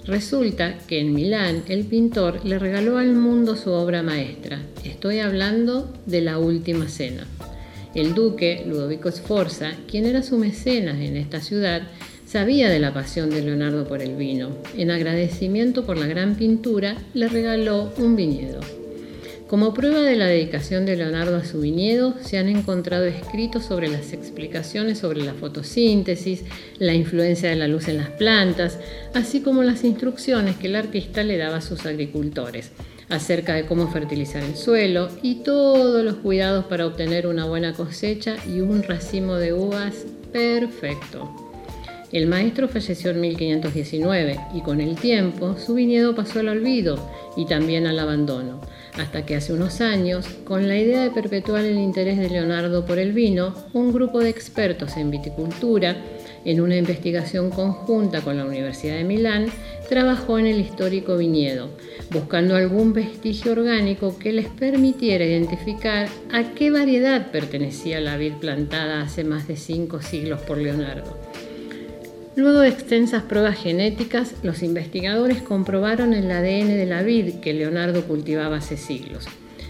Resulta 0.05 0.77
que 0.87 0.99
en 0.99 1.13
Milán 1.13 1.63
el 1.69 1.85
pintor 1.85 2.45
le 2.45 2.59
regaló 2.59 2.97
al 2.97 3.13
mundo 3.13 3.55
su 3.55 3.71
obra 3.71 4.03
maestra. 4.03 4.61
Estoy 4.83 5.19
hablando 5.19 5.93
de 6.05 6.21
la 6.21 6.39
Última 6.39 6.89
Cena. 6.89 7.25
El 7.93 8.13
duque 8.13 8.63
Ludovico 8.67 9.11
Sforza, 9.11 9.71
quien 9.89 10.05
era 10.05 10.23
su 10.23 10.37
mecenas 10.37 10.99
en 10.99 11.17
esta 11.17 11.41
ciudad, 11.41 11.83
sabía 12.27 12.69
de 12.69 12.79
la 12.79 12.93
pasión 12.93 13.29
de 13.29 13.41
Leonardo 13.41 13.87
por 13.87 14.01
el 14.01 14.15
vino. 14.15 14.49
En 14.77 14.91
agradecimiento 14.91 15.85
por 15.85 15.97
la 15.97 16.07
gran 16.07 16.35
pintura, 16.35 16.97
le 17.13 17.29
regaló 17.29 17.91
un 17.97 18.15
viñedo. 18.17 18.59
Como 19.47 19.73
prueba 19.73 20.01
de 20.01 20.17
la 20.17 20.25
dedicación 20.25 20.85
de 20.85 20.97
Leonardo 20.97 21.37
a 21.37 21.45
su 21.45 21.61
viñedo, 21.61 22.15
se 22.21 22.37
han 22.37 22.49
encontrado 22.49 23.05
escritos 23.05 23.63
sobre 23.63 23.87
las 23.87 24.11
explicaciones 24.11 24.99
sobre 24.99 25.23
la 25.23 25.33
fotosíntesis, 25.33 26.43
la 26.79 26.93
influencia 26.93 27.49
de 27.49 27.55
la 27.55 27.69
luz 27.69 27.87
en 27.87 27.95
las 27.95 28.09
plantas, 28.09 28.77
así 29.13 29.39
como 29.39 29.63
las 29.63 29.85
instrucciones 29.85 30.57
que 30.57 30.67
el 30.67 30.75
artista 30.75 31.23
le 31.23 31.37
daba 31.37 31.57
a 31.57 31.61
sus 31.61 31.85
agricultores 31.85 32.71
acerca 33.07 33.53
de 33.53 33.65
cómo 33.65 33.89
fertilizar 33.89 34.43
el 34.43 34.57
suelo 34.57 35.07
y 35.21 35.35
todos 35.35 36.03
los 36.03 36.15
cuidados 36.15 36.65
para 36.65 36.85
obtener 36.85 37.25
una 37.25 37.45
buena 37.45 37.71
cosecha 37.71 38.35
y 38.45 38.59
un 38.59 38.83
racimo 38.83 39.35
de 39.35 39.53
uvas 39.53 40.05
perfecto. 40.33 41.46
El 42.11 42.27
maestro 42.27 42.67
falleció 42.69 43.11
en 43.11 43.21
1519 43.21 44.39
y 44.53 44.61
con 44.61 44.79
el 44.79 44.95
tiempo 44.95 45.57
su 45.57 45.73
viñedo 45.73 46.15
pasó 46.15 46.39
al 46.39 46.49
olvido 46.49 46.97
y 47.35 47.45
también 47.45 47.85
al 47.85 47.99
abandono 47.99 48.61
hasta 49.01 49.25
que 49.25 49.35
hace 49.35 49.53
unos 49.53 49.81
años, 49.81 50.27
con 50.43 50.67
la 50.67 50.77
idea 50.77 51.03
de 51.03 51.11
perpetuar 51.11 51.65
el 51.65 51.77
interés 51.77 52.17
de 52.17 52.29
Leonardo 52.29 52.85
por 52.85 52.99
el 52.99 53.13
vino, 53.13 53.53
un 53.73 53.93
grupo 53.93 54.19
de 54.19 54.29
expertos 54.29 54.97
en 54.97 55.11
viticultura, 55.11 55.97
en 56.45 56.61
una 56.61 56.77
investigación 56.77 57.49
conjunta 57.49 58.21
con 58.21 58.37
la 58.37 58.45
Universidad 58.45 58.95
de 58.95 59.03
Milán, 59.03 59.47
trabajó 59.89 60.39
en 60.39 60.47
el 60.47 60.59
histórico 60.59 61.17
viñedo, 61.17 61.69
buscando 62.11 62.55
algún 62.55 62.93
vestigio 62.93 63.51
orgánico 63.51 64.17
que 64.17 64.33
les 64.33 64.47
permitiera 64.47 65.25
identificar 65.25 66.07
a 66.31 66.53
qué 66.53 66.71
variedad 66.71 67.31
pertenecía 67.31 67.99
la 67.99 68.17
vid 68.17 68.33
plantada 68.33 69.01
hace 69.01 69.23
más 69.23 69.47
de 69.47 69.57
cinco 69.57 70.01
siglos 70.01 70.41
por 70.41 70.57
Leonardo. 70.57 71.26
Luego 72.37 72.59
de 72.59 72.69
extensas 72.69 73.23
pruebas 73.23 73.57
genéticas, 73.57 74.35
los 74.43 74.61
investigadores 74.61 75.41
comprobaron 75.41 76.13
el 76.13 76.29
ADN 76.29 76.67
de 76.67 76.85
la 76.85 77.01
vid 77.01 77.39
que 77.41 77.51
Leonardo 77.51 78.03
cultivaba 78.05 78.57
hace 78.57 78.77
siglos. 78.77 79.25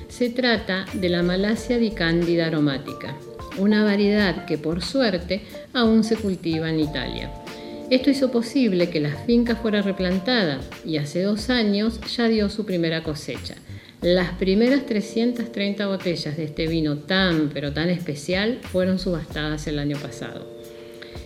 Se 0.09 0.29
trata 0.29 0.85
de 0.91 1.07
la 1.07 1.23
Malasia 1.23 1.77
di 1.77 1.91
Candida 1.91 2.47
aromática, 2.47 3.15
una 3.57 3.85
variedad 3.85 4.43
que 4.43 4.57
por 4.57 4.83
suerte 4.83 5.43
aún 5.71 6.03
se 6.03 6.17
cultiva 6.17 6.69
en 6.69 6.81
Italia. 6.81 7.31
Esto 7.89 8.09
hizo 8.09 8.31
posible 8.31 8.89
que 8.89 8.99
la 8.99 9.15
finca 9.15 9.55
fuera 9.55 9.81
replantada 9.81 10.59
y 10.83 10.97
hace 10.97 11.21
dos 11.21 11.49
años 11.49 12.01
ya 12.17 12.27
dio 12.27 12.49
su 12.49 12.65
primera 12.65 13.01
cosecha. 13.01 13.55
Las 14.01 14.33
primeras 14.33 14.85
330 14.85 15.87
botellas 15.87 16.35
de 16.35 16.43
este 16.43 16.67
vino 16.67 16.97
tan 16.97 17.49
pero 17.53 17.71
tan 17.71 17.89
especial 17.89 18.59
fueron 18.61 18.99
subastadas 18.99 19.67
el 19.67 19.79
año 19.79 19.95
pasado. 19.97 20.56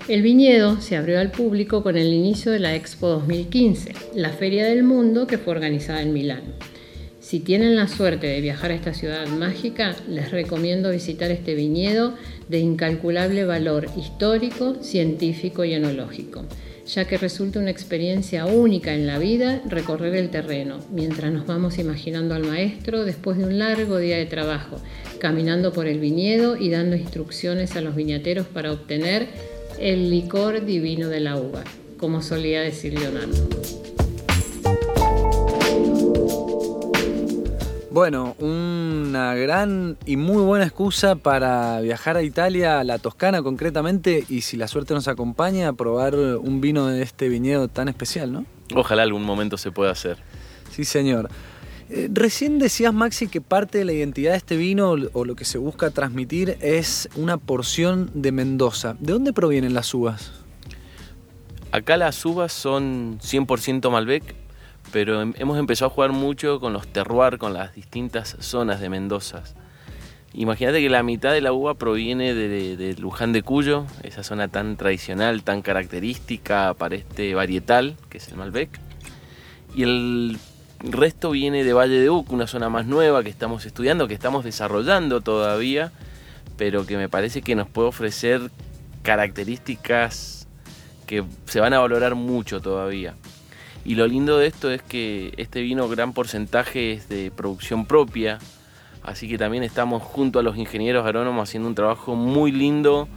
El 0.08 0.24
viñedo 0.24 0.82
se 0.82 0.98
abrió 0.98 1.20
al 1.20 1.32
público 1.32 1.84
con 1.84 1.96
el 1.96 2.12
inicio 2.12 2.52
de 2.52 2.60
la 2.60 2.76
Expo 2.76 3.08
2015, 3.08 3.94
la 4.16 4.30
feria 4.30 4.66
del 4.66 4.84
mundo 4.84 5.28
que 5.28 5.38
fue 5.38 5.54
organizada 5.54 6.02
en 6.02 6.12
Milán. 6.12 6.42
Si 7.20 7.40
tienen 7.40 7.76
la 7.76 7.88
suerte 7.88 8.26
de 8.26 8.42
viajar 8.42 8.72
a 8.72 8.74
esta 8.74 8.96
ciudad 8.96 9.28
mágica, 9.28 9.96
les 10.10 10.32
recomiendo 10.32 10.90
visitar 10.90 11.30
este 11.30 11.54
viñedo 11.54 12.16
de 12.50 12.58
incalculable 12.58 13.46
valor 13.46 13.88
histórico, 13.96 14.76
científico 14.82 15.64
y 15.64 15.74
enológico, 15.74 16.46
ya 16.88 17.06
que 17.06 17.20
resulta 17.20 17.60
una 17.60 17.70
experiencia 17.70 18.48
única 18.48 18.96
en 18.96 19.06
la 19.06 19.20
vida 19.20 19.62
recorrer 19.70 20.16
el 20.16 20.32
terreno, 20.32 20.80
mientras 20.92 21.32
nos 21.32 21.46
vamos 21.46 21.78
imaginando 21.78 22.34
al 22.34 22.48
maestro 22.48 23.06
después 23.06 23.38
de 23.38 23.46
un 23.46 23.60
largo 23.60 24.00
día 24.00 24.18
de 24.18 24.26
trabajo, 24.26 24.82
caminando 25.20 25.72
por 25.72 25.86
el 25.86 26.00
viñedo 26.00 26.58
y 26.58 26.72
dando 26.72 26.96
instrucciones 26.96 27.76
a 27.76 27.82
los 27.82 27.96
viñateros 27.96 28.48
para 28.48 28.72
obtener 28.72 29.28
el 29.82 30.12
licor 30.12 30.64
divino 30.64 31.08
de 31.08 31.20
la 31.20 31.38
uva, 31.38 31.64
como 31.98 32.22
solía 32.22 32.62
decir 32.62 32.94
Leonardo. 33.00 33.50
Bueno, 37.90 38.36
una 38.40 39.34
gran 39.34 39.98
y 40.06 40.18
muy 40.18 40.44
buena 40.44 40.66
excusa 40.66 41.16
para 41.16 41.82
viajar 41.82 42.16
a 42.16 42.22
Italia, 42.22 42.80
a 42.80 42.84
la 42.84 43.00
Toscana 43.00 43.42
concretamente, 43.42 44.24
y 44.30 44.42
si 44.42 44.56
la 44.56 44.68
suerte 44.68 44.94
nos 44.94 45.08
acompaña, 45.08 45.70
a 45.70 45.74
probar 45.74 46.16
un 46.16 46.62
vino 46.62 46.86
de 46.86 47.02
este 47.02 47.28
viñedo 47.28 47.68
tan 47.68 47.90
especial, 47.90 48.32
¿no? 48.32 48.46
Ojalá 48.76 49.02
algún 49.02 49.24
momento 49.24 49.58
se 49.58 49.72
pueda 49.72 49.92
hacer. 49.92 50.18
Sí, 50.70 50.86
señor. 50.86 51.30
Eh, 51.94 52.08
recién 52.10 52.58
decías, 52.58 52.94
Maxi, 52.94 53.28
que 53.28 53.42
parte 53.42 53.80
de 53.80 53.84
la 53.84 53.92
identidad 53.92 54.32
de 54.32 54.38
este 54.38 54.56
vino 54.56 54.92
o 54.92 55.26
lo 55.26 55.36
que 55.36 55.44
se 55.44 55.58
busca 55.58 55.90
transmitir 55.90 56.58
es 56.62 57.10
una 57.18 57.36
porción 57.36 58.10
de 58.14 58.32
Mendoza. 58.32 58.96
¿De 59.02 59.12
dónde 59.12 59.34
provienen 59.34 59.74
las 59.74 59.94
uvas? 59.94 60.32
Acá 61.74 61.98
las 61.98 62.24
uvas 62.24 62.54
son 62.54 63.20
100% 63.20 63.92
Malbec, 63.92 64.24
pero 64.94 65.22
hemos 65.22 65.60
empezado 65.60 65.92
a 65.92 65.94
jugar 65.94 66.14
mucho 66.14 66.62
con 66.62 66.72
los 66.72 66.88
terroir, 66.88 67.38
con 67.38 67.54
las 67.54 67.76
distintas 67.76 68.38
zonas 68.40 68.80
de 68.80 68.88
Mendoza. 68.88 69.44
Imagínate 70.34 70.80
que 70.80 70.90
la 70.90 71.04
mitad 71.04 71.34
de 71.34 71.42
la 71.42 71.52
uva 71.52 71.74
proviene 71.74 72.34
de, 72.34 72.78
de, 72.78 72.96
Luján 72.96 73.34
de 73.34 73.44
Cuyo, 73.44 73.86
esa 74.04 74.24
zona 74.24 74.48
tan 74.48 74.78
tradicional, 74.78 75.44
tan 75.44 75.62
característica 75.62 76.74
para 76.74 76.96
este 76.96 77.36
varietal, 77.36 77.98
que 78.08 78.20
es 78.20 78.30
el 78.30 78.38
Malbec. 78.38 78.70
Y 79.76 79.84
el 79.84 80.38
resto 80.84 81.32
viene 81.32 81.64
de 81.64 81.74
Valle 81.74 82.00
de 82.00 82.10
Uc, 82.10 82.32
una 82.32 82.48
zona 82.48 82.70
más 82.70 82.86
nueva 82.86 83.24
que 83.24 83.30
estamos 83.30 83.66
estudiando, 83.66 84.08
que 84.08 84.14
estamos 84.14 84.44
desarrollando 84.44 85.22
todavía, 85.22 85.92
pero 86.58 86.86
que 86.86 86.98
me 86.98 87.10
parece 87.10 87.42
que 87.42 87.56
nos 87.56 87.68
puede 87.68 87.90
ofrecer 87.90 88.52
características 89.04 90.48
que 91.06 91.24
se 91.46 91.60
van 91.60 91.74
a 91.74 91.80
valorar 91.80 92.16
mucho 92.16 92.62
todavía. 92.62 93.16
Y 93.84 93.96
lo 93.96 94.08
lindo 94.08 94.38
de 94.38 94.48
esto 94.48 94.70
es 94.70 94.82
que 94.82 95.34
este 95.38 95.62
vino 95.62 95.90
gran 95.90 96.14
porcentaje 96.14 96.94
es 96.94 97.10
de 97.10 97.32
producción 97.32 97.86
propia, 97.86 98.40
así 99.04 99.28
que 99.28 99.38
también 99.38 99.64
estamos 99.64 100.04
junto 100.04 100.40
a 100.40 100.44
los 100.44 100.58
ingenieros 100.58 101.06
agrónomos 101.06 101.50
haciendo 101.50 101.68
un 101.68 101.76
trabajo 101.76 102.16
muy 102.16 102.52
lindo, 102.52 103.08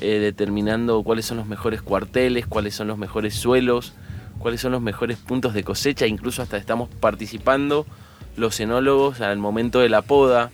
eh, 0.00 0.18
determinando 0.18 1.02
cuáles 1.02 1.24
son 1.24 1.38
los 1.38 1.46
mejores 1.46 1.82
cuarteles, 1.82 2.46
cuáles 2.46 2.74
son 2.74 2.88
los 2.88 2.98
mejores 2.98 3.34
suelos, 3.34 3.94
cuáles 4.40 4.60
son 4.60 4.72
los 4.72 4.82
mejores 4.82 5.18
puntos 5.18 5.54
de 5.54 5.62
cosecha, 5.62 6.06
incluso 6.06 6.42
hasta 6.42 6.56
estamos 6.56 6.88
participando 6.88 7.86
los 8.36 8.58
enólogos 8.58 9.20
al 9.20 9.38
momento 9.38 9.78
de 9.78 9.88
la 9.88 10.02
poda. 10.02 10.50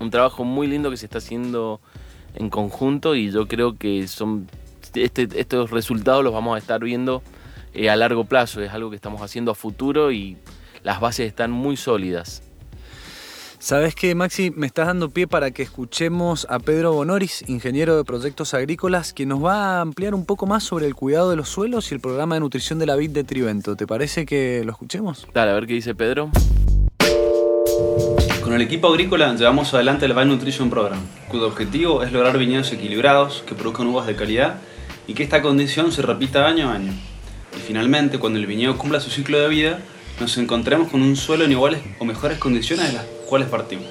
Un 0.00 0.10
trabajo 0.10 0.44
muy 0.44 0.66
lindo 0.66 0.90
que 0.90 0.96
se 0.96 1.06
está 1.06 1.18
haciendo 1.18 1.80
en 2.34 2.50
conjunto 2.50 3.14
y 3.14 3.30
yo 3.30 3.48
creo 3.48 3.78
que 3.78 4.06
son 4.08 4.48
este, 4.94 5.28
estos 5.36 5.70
resultados 5.70 6.24
los 6.24 6.32
vamos 6.32 6.56
a 6.56 6.58
estar 6.58 6.82
viendo 6.82 7.22
eh, 7.72 7.88
a 7.88 7.96
largo 7.96 8.24
plazo, 8.24 8.60
es 8.62 8.72
algo 8.72 8.90
que 8.90 8.96
estamos 8.96 9.22
haciendo 9.22 9.52
a 9.52 9.54
futuro 9.54 10.10
y 10.12 10.36
las 10.82 11.00
bases 11.00 11.28
están 11.28 11.50
muy 11.50 11.76
sólidas. 11.76 12.42
Sabes 13.60 13.96
que 13.96 14.14
Maxi, 14.14 14.52
me 14.54 14.68
estás 14.68 14.86
dando 14.86 15.10
pie 15.10 15.26
para 15.26 15.50
que 15.50 15.64
escuchemos 15.64 16.46
a 16.48 16.60
Pedro 16.60 16.92
Bonoris, 16.92 17.42
ingeniero 17.48 17.96
de 17.96 18.04
proyectos 18.04 18.54
agrícolas, 18.54 19.12
que 19.12 19.26
nos 19.26 19.44
va 19.44 19.78
a 19.78 19.80
ampliar 19.80 20.14
un 20.14 20.24
poco 20.24 20.46
más 20.46 20.62
sobre 20.62 20.86
el 20.86 20.94
cuidado 20.94 21.30
de 21.30 21.36
los 21.36 21.48
suelos 21.48 21.90
y 21.90 21.94
el 21.94 22.00
programa 22.00 22.36
de 22.36 22.40
nutrición 22.40 22.78
de 22.78 22.86
la 22.86 22.94
vid 22.94 23.10
de 23.10 23.24
Trivento. 23.24 23.74
¿Te 23.74 23.84
parece 23.84 24.26
que 24.26 24.62
lo 24.64 24.70
escuchemos? 24.70 25.26
Dale, 25.34 25.50
a 25.50 25.54
ver 25.54 25.66
qué 25.66 25.74
dice 25.74 25.96
Pedro. 25.96 26.30
Con 28.42 28.54
el 28.54 28.62
equipo 28.62 28.86
agrícola 28.86 29.34
llevamos 29.34 29.74
adelante 29.74 30.06
el 30.06 30.12
Vine 30.12 30.26
Nutrition 30.26 30.70
Program, 30.70 31.00
cuyo 31.28 31.48
objetivo 31.48 32.04
es 32.04 32.12
lograr 32.12 32.38
viñedos 32.38 32.72
equilibrados 32.72 33.42
que 33.44 33.56
produzcan 33.56 33.88
uvas 33.88 34.06
de 34.06 34.14
calidad 34.14 34.60
y 35.08 35.14
que 35.14 35.24
esta 35.24 35.42
condición 35.42 35.90
se 35.90 36.02
repita 36.02 36.46
año 36.46 36.70
a 36.70 36.74
año. 36.74 36.92
Y 37.56 37.60
finalmente, 37.60 38.20
cuando 38.20 38.38
el 38.38 38.46
viñedo 38.46 38.78
cumpla 38.78 39.00
su 39.00 39.10
ciclo 39.10 39.40
de 39.40 39.48
vida, 39.48 39.80
nos 40.20 40.38
encontremos 40.38 40.88
con 40.88 41.02
un 41.02 41.16
suelo 41.16 41.44
en 41.44 41.50
iguales 41.50 41.80
o 41.98 42.04
mejores 42.04 42.38
condiciones 42.38 42.86
de 42.86 42.92
las 42.92 43.17
cuales 43.28 43.48
partimos. 43.48 43.86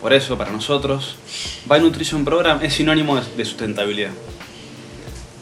Por 0.00 0.12
eso, 0.12 0.38
para 0.38 0.52
nosotros, 0.52 1.16
Vine 1.64 1.80
Nutrition 1.80 2.24
Program 2.24 2.62
es 2.62 2.74
sinónimo 2.74 3.16
de 3.20 3.44
sustentabilidad. 3.44 4.10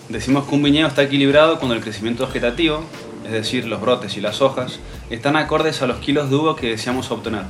Decimos 0.08 0.46
que 0.46 0.54
un 0.54 0.62
viñedo 0.62 0.88
está 0.88 1.02
equilibrado 1.02 1.58
cuando 1.58 1.74
el 1.74 1.82
crecimiento 1.82 2.26
vegetativo, 2.26 2.84
es 3.24 3.32
decir, 3.32 3.66
los 3.66 3.80
brotes 3.80 4.16
y 4.16 4.20
las 4.20 4.40
hojas, 4.40 4.78
están 5.10 5.36
acordes 5.36 5.82
a 5.82 5.86
los 5.86 5.98
kilos 5.98 6.30
de 6.30 6.36
uva 6.36 6.56
que 6.56 6.70
deseamos 6.70 7.10
obtener. 7.10 7.42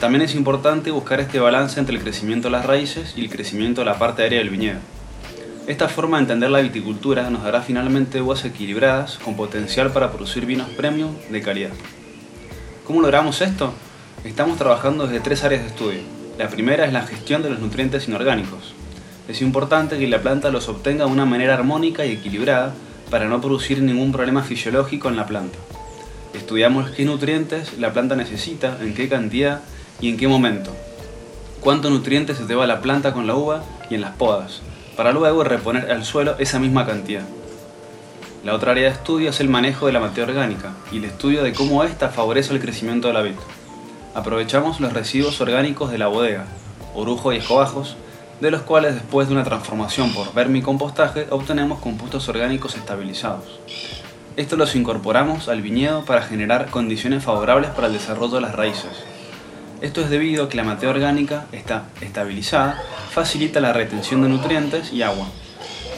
También 0.00 0.22
es 0.22 0.34
importante 0.34 0.90
buscar 0.90 1.20
este 1.20 1.38
balance 1.38 1.78
entre 1.78 1.96
el 1.96 2.02
crecimiento 2.02 2.48
de 2.48 2.52
las 2.52 2.66
raíces 2.66 3.14
y 3.16 3.22
el 3.22 3.30
crecimiento 3.30 3.82
de 3.82 3.86
la 3.86 3.98
parte 3.98 4.22
aérea 4.22 4.38
del 4.38 4.50
viñedo. 4.50 4.78
Esta 5.66 5.88
forma 5.88 6.16
de 6.16 6.22
entender 6.22 6.50
la 6.50 6.60
viticultura 6.60 7.28
nos 7.30 7.42
dará 7.42 7.62
finalmente 7.62 8.22
uvas 8.22 8.44
equilibradas 8.44 9.18
con 9.18 9.36
potencial 9.36 9.92
para 9.92 10.10
producir 10.10 10.46
vinos 10.46 10.68
premium 10.70 11.14
de 11.30 11.42
calidad. 11.42 11.70
¿Cómo 12.84 13.00
logramos 13.00 13.40
esto? 13.42 13.72
Estamos 14.24 14.56
trabajando 14.56 15.08
desde 15.08 15.18
tres 15.18 15.42
áreas 15.42 15.62
de 15.62 15.68
estudio. 15.68 16.00
La 16.38 16.48
primera 16.48 16.84
es 16.84 16.92
la 16.92 17.02
gestión 17.02 17.42
de 17.42 17.50
los 17.50 17.58
nutrientes 17.58 18.06
inorgánicos. 18.06 18.72
Es 19.26 19.42
importante 19.42 19.98
que 19.98 20.06
la 20.06 20.22
planta 20.22 20.50
los 20.50 20.68
obtenga 20.68 21.06
de 21.06 21.10
una 21.10 21.24
manera 21.24 21.54
armónica 21.54 22.06
y 22.06 22.12
equilibrada 22.12 22.72
para 23.10 23.24
no 23.24 23.40
producir 23.40 23.82
ningún 23.82 24.12
problema 24.12 24.44
fisiológico 24.44 25.08
en 25.08 25.16
la 25.16 25.26
planta. 25.26 25.58
Estudiamos 26.34 26.92
qué 26.92 27.04
nutrientes 27.04 27.76
la 27.78 27.92
planta 27.92 28.14
necesita, 28.14 28.78
en 28.80 28.94
qué 28.94 29.08
cantidad 29.08 29.62
y 30.00 30.08
en 30.08 30.16
qué 30.16 30.28
momento. 30.28 30.70
Cuántos 31.60 31.90
nutrientes 31.90 32.38
se 32.38 32.46
lleva 32.46 32.68
la 32.68 32.80
planta 32.80 33.12
con 33.12 33.26
la 33.26 33.34
uva 33.34 33.64
y 33.90 33.96
en 33.96 34.02
las 34.02 34.12
podas, 34.12 34.62
para 34.96 35.10
luego 35.10 35.42
reponer 35.42 35.90
al 35.90 36.04
suelo 36.04 36.36
esa 36.38 36.60
misma 36.60 36.86
cantidad. 36.86 37.24
La 38.44 38.54
otra 38.54 38.70
área 38.70 38.84
de 38.84 38.94
estudio 38.94 39.30
es 39.30 39.40
el 39.40 39.48
manejo 39.48 39.86
de 39.86 39.92
la 39.92 40.00
materia 40.00 40.24
orgánica 40.24 40.74
y 40.92 40.98
el 40.98 41.06
estudio 41.06 41.42
de 41.42 41.52
cómo 41.52 41.82
ésta 41.82 42.08
favorece 42.08 42.52
el 42.52 42.60
crecimiento 42.60 43.08
de 43.08 43.14
la 43.14 43.22
vid. 43.22 43.34
Aprovechamos 44.14 44.78
los 44.80 44.92
residuos 44.92 45.40
orgánicos 45.40 45.90
de 45.90 45.96
la 45.96 46.08
bodega, 46.08 46.44
orujo 46.94 47.32
y 47.32 47.38
escobajos, 47.38 47.96
de 48.42 48.50
los 48.50 48.62
cuales 48.62 48.94
después 48.94 49.28
de 49.28 49.34
una 49.34 49.44
transformación 49.44 50.12
por 50.12 50.34
vermicompostaje 50.34 51.28
obtenemos 51.30 51.78
compuestos 51.78 52.28
orgánicos 52.28 52.74
estabilizados. 52.74 53.60
Esto 54.36 54.56
los 54.56 54.74
incorporamos 54.74 55.48
al 55.48 55.62
viñedo 55.62 56.04
para 56.04 56.22
generar 56.22 56.68
condiciones 56.68 57.24
favorables 57.24 57.70
para 57.70 57.86
el 57.86 57.94
desarrollo 57.94 58.34
de 58.34 58.40
las 58.42 58.54
raíces. 58.54 58.90
Esto 59.80 60.02
es 60.02 60.10
debido 60.10 60.44
a 60.44 60.48
que 60.48 60.56
la 60.56 60.64
materia 60.64 60.90
orgánica 60.90 61.46
está 61.52 61.84
estabilizada, 62.00 62.82
facilita 63.10 63.60
la 63.60 63.72
retención 63.72 64.22
de 64.22 64.28
nutrientes 64.28 64.92
y 64.92 65.02
agua, 65.02 65.26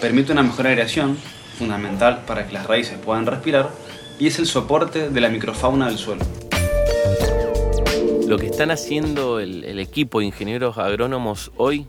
permite 0.00 0.32
una 0.32 0.42
mejor 0.42 0.68
aireación, 0.68 1.18
fundamental 1.58 2.22
para 2.26 2.46
que 2.46 2.52
las 2.52 2.66
raíces 2.66 2.98
puedan 2.98 3.26
respirar, 3.26 3.70
y 4.18 4.28
es 4.28 4.38
el 4.38 4.46
soporte 4.46 5.10
de 5.10 5.20
la 5.20 5.28
microfauna 5.28 5.86
del 5.86 5.98
suelo. 5.98 6.43
Lo 8.26 8.38
que 8.38 8.46
están 8.46 8.70
haciendo 8.70 9.38
el, 9.38 9.78
equipo 9.78 10.20
de 10.20 10.26
ingenieros 10.26 10.78
agrónomos 10.78 11.52
hoy 11.58 11.86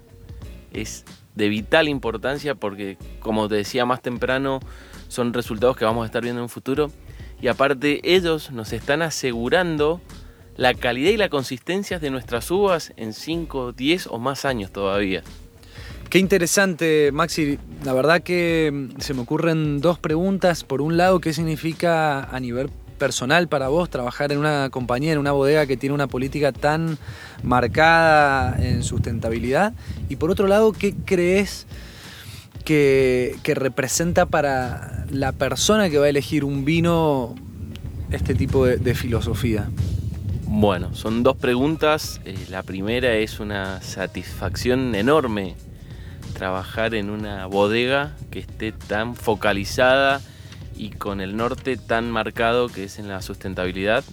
es 0.73 1.05
de 1.33 1.47
vital 1.47 1.87
importancia 1.87 2.55
porque, 2.55 2.97
como 3.19 3.47
te 3.47 3.55
decía 3.55 3.85
más 3.85 4.01
temprano, 4.01 4.59
son 5.07 5.33
resultados 5.33 5.77
que 5.77 5.85
vamos 5.85 6.03
a 6.03 6.07
estar 6.07 6.21
viendo 6.21 6.41
en 6.41 6.43
un 6.43 6.49
futuro. 6.49 6.91
Y 7.41 7.47
aparte 7.47 8.01
ellos 8.03 8.51
nos 8.51 8.73
están 8.73 9.01
asegurando 9.01 10.01
la 10.57 10.73
calidad 10.73 11.11
y 11.11 11.17
la 11.17 11.29
consistencia 11.29 11.99
de 11.99 12.09
nuestras 12.09 12.51
uvas 12.51 12.91
en 12.97 13.13
5, 13.13 13.71
10 13.71 14.07
o 14.07 14.19
más 14.19 14.43
años 14.43 14.71
todavía. 14.71 15.23
Qué 16.09 16.19
interesante, 16.19 17.11
Maxi. 17.13 17.59
La 17.85 17.93
verdad 17.93 18.21
que 18.21 18.71
mm, 18.73 18.99
se 18.99 19.13
me 19.13 19.21
ocurren 19.21 19.79
dos 19.79 19.99
preguntas. 19.99 20.65
Por 20.65 20.81
un 20.81 20.97
lado, 20.97 21.19
¿qué 21.21 21.31
significa 21.31 22.25
a 22.25 22.39
nivel 22.41 22.69
personal 22.95 23.47
para 23.47 23.67
vos 23.67 23.89
trabajar 23.89 24.31
en 24.31 24.39
una 24.39 24.69
compañía, 24.69 25.13
en 25.13 25.19
una 25.19 25.31
bodega 25.31 25.65
que 25.65 25.77
tiene 25.77 25.93
una 25.93 26.07
política 26.07 26.51
tan 26.51 26.97
marcada 27.43 28.57
en 28.59 28.83
sustentabilidad? 28.83 29.73
Y 30.09 30.15
por 30.15 30.31
otro 30.31 30.47
lado, 30.47 30.71
¿qué 30.71 30.95
crees 31.05 31.67
que, 32.63 33.37
representa 33.43 34.25
para 34.25 35.05
la 35.09 35.31
persona 35.31 35.89
que 35.89 35.97
va 35.97 36.05
a 36.05 36.09
elegir 36.09 36.43
un 36.43 36.65
vino 36.65 37.35
este 38.11 38.33
tipo 38.35 38.65
de, 38.65 38.77
de 38.77 38.95
filosofía? 38.95 39.69
Bueno, 40.47 40.95
son 40.95 41.23
dos 41.23 41.37
preguntas. 41.37 42.21
Eh, 42.25 42.35
la 42.49 42.63
primera 42.63 43.15
es 43.15 43.39
una 43.39 43.81
satisfacción 43.81 44.95
enorme 44.95 45.55
trabajar 46.35 46.93
en 46.93 47.09
una 47.09 47.45
bodega 47.47 48.15
que 48.29 48.39
esté 48.39 48.71
tan 48.71 49.15
focalizada 49.15 50.21
y 50.77 50.89
con 50.89 51.21
el 51.21 51.37
norte 51.37 51.77
tan 51.77 52.11
marcado 52.11 52.69
que 52.69 52.85
es 52.85 52.99
en 52.99 53.07
la 53.07 53.21
sustentabilidad. 53.21 54.03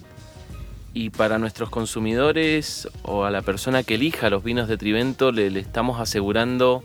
Y 0.93 1.09
para 1.09 1.39
nuestros 1.39 1.69
consumidores 1.69 2.87
o 3.01 3.25
a 3.25 3.31
la 3.31 3.41
persona 3.41 3.83
que 3.83 3.95
elija 3.95 4.29
los 4.29 4.43
vinos 4.43 4.67
de 4.67 4.77
Trivento 4.77 5.31
le, 5.31 5.47
estamos 5.59 5.99
asegurando, 5.99 6.83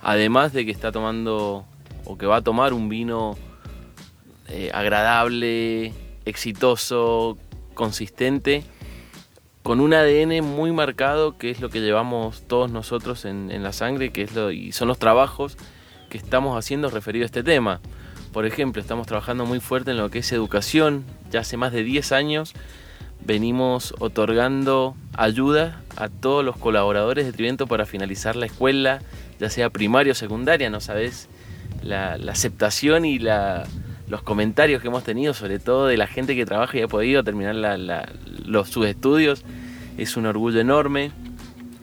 además 0.00 0.52
de 0.52 0.64
que 0.64 0.70
está 0.70 0.92
tomando 0.92 1.66
o 2.04 2.18
que 2.18 2.26
va 2.26 2.36
a 2.36 2.42
tomar 2.42 2.72
un 2.72 2.88
vino 2.88 3.36
eh, 4.48 4.70
agradable, 4.72 5.92
exitoso, 6.24 7.36
consistente, 7.74 8.64
con 9.62 9.80
un 9.80 9.94
ADN 9.94 10.42
muy 10.44 10.72
marcado, 10.72 11.36
que 11.36 11.50
es 11.50 11.60
lo 11.60 11.68
que 11.68 11.80
llevamos 11.80 12.46
todos 12.46 12.70
nosotros 12.70 13.24
en, 13.24 13.50
en 13.50 13.62
la 13.62 13.72
sangre, 13.72 14.10
que 14.10 14.22
es 14.22 14.34
lo, 14.34 14.50
y 14.50 14.72
son 14.72 14.88
los 14.88 14.98
trabajos 14.98 15.56
que 16.08 16.18
estamos 16.18 16.56
haciendo 16.56 16.90
referido 16.90 17.24
a 17.24 17.26
este 17.26 17.42
tema. 17.42 17.80
Por 18.34 18.46
ejemplo, 18.46 18.82
estamos 18.82 19.06
trabajando 19.06 19.46
muy 19.46 19.60
fuerte 19.60 19.92
en 19.92 19.96
lo 19.96 20.10
que 20.10 20.18
es 20.18 20.32
educación. 20.32 21.04
Ya 21.30 21.40
hace 21.40 21.56
más 21.56 21.72
de 21.72 21.84
10 21.84 22.10
años 22.10 22.52
venimos 23.24 23.94
otorgando 24.00 24.96
ayuda 25.16 25.80
a 25.94 26.08
todos 26.08 26.44
los 26.44 26.56
colaboradores 26.56 27.26
de 27.26 27.32
Trivento 27.32 27.68
para 27.68 27.86
finalizar 27.86 28.34
la 28.34 28.46
escuela, 28.46 28.98
ya 29.38 29.50
sea 29.50 29.70
primaria 29.70 30.10
o 30.10 30.14
secundaria, 30.16 30.68
no 30.68 30.80
sabes 30.80 31.28
la, 31.80 32.14
aceptación 32.28 33.04
y 33.04 33.20
los 33.20 34.22
comentarios 34.24 34.82
que 34.82 34.88
hemos 34.88 35.04
tenido, 35.04 35.32
sobre 35.32 35.60
todo 35.60 35.86
de 35.86 35.96
la 35.96 36.08
gente 36.08 36.34
que 36.34 36.44
trabaja 36.44 36.76
y 36.76 36.82
ha 36.82 36.88
podido 36.88 37.22
terminar 37.22 37.54
los, 37.54 38.68
sus 38.68 38.86
estudios, 38.86 39.44
es 39.96 40.16
un 40.16 40.26
orgullo 40.26 40.58
enorme. 40.58 41.12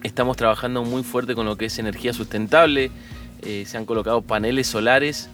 Estamos 0.03 0.35
trabajando 0.35 0.83
muy 0.83 1.03
fuerte 1.03 1.33
con 1.33 1.45
lo 1.45 1.55
que 1.55 1.67
es 1.67 1.79
energía 1.79 2.11
sustentable. 2.11 2.91
Eh, 3.41 3.63
se 3.65 3.77
han 3.77 3.85
colocado 3.85 4.21
paneles 4.21 4.67
solares 4.67 5.29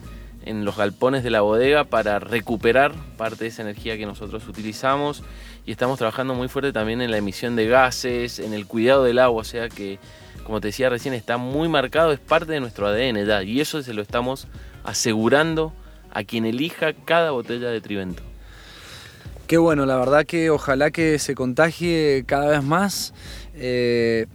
en 0.48 0.66
los 0.66 0.78
galpones 0.78 1.24
de 1.24 1.30
la 1.30 1.42
bodega 1.42 1.84
para 1.84 2.20
recuperar 2.20 2.94
parte 3.18 3.44
de 3.44 3.48
esa 3.50 3.62
energía 3.62 3.98
que 3.98 4.06
nosotros 4.06 4.48
utilizamos 4.48 5.24
y 5.66 5.72
estamos 5.72 5.98
trabajando 5.98 6.34
muy 6.34 6.48
fuerte 6.48 6.72
también 6.72 7.02
en 7.02 7.12
la 7.12 7.18
emisión 7.18 7.56
de 7.56 7.68
gases, 7.68 8.40
en 8.40 8.54
el 8.54 8.66
cuidado 8.66 9.04
del 9.04 9.20
agua, 9.20 9.42
o 9.42 9.44
sea 9.44 9.70
que 9.70 10.00
como 10.44 10.62
te 10.62 10.70
decía 10.70 10.90
recién 10.90 11.14
está 11.14 11.38
muy 11.38 11.68
marcado, 11.68 12.12
es 12.12 12.20
parte 12.20 12.54
de 12.54 12.60
nuestro 12.60 12.88
ADN 12.88 13.26
ya 13.26 13.44
y 13.44 13.60
eso 13.60 13.84
se 13.84 13.94
lo 13.94 14.02
estamos 14.02 14.48
asegurando 14.84 15.74
a 16.12 16.24
quien 16.24 16.46
elija 16.46 16.94
cada 16.94 17.32
botella 17.32 17.70
de 17.70 17.82
Trivento. 17.82 18.24
Qué 19.48 19.58
bueno, 19.58 19.86
la 19.86 19.96
verdad 19.98 20.26
que 20.26 20.50
ojalá 20.50 20.92
que 20.92 21.20
se 21.20 21.36
contagie 21.36 22.24
cada 22.26 22.50
vez 22.50 22.64
más. 22.64 23.14
Eh, 23.54 24.28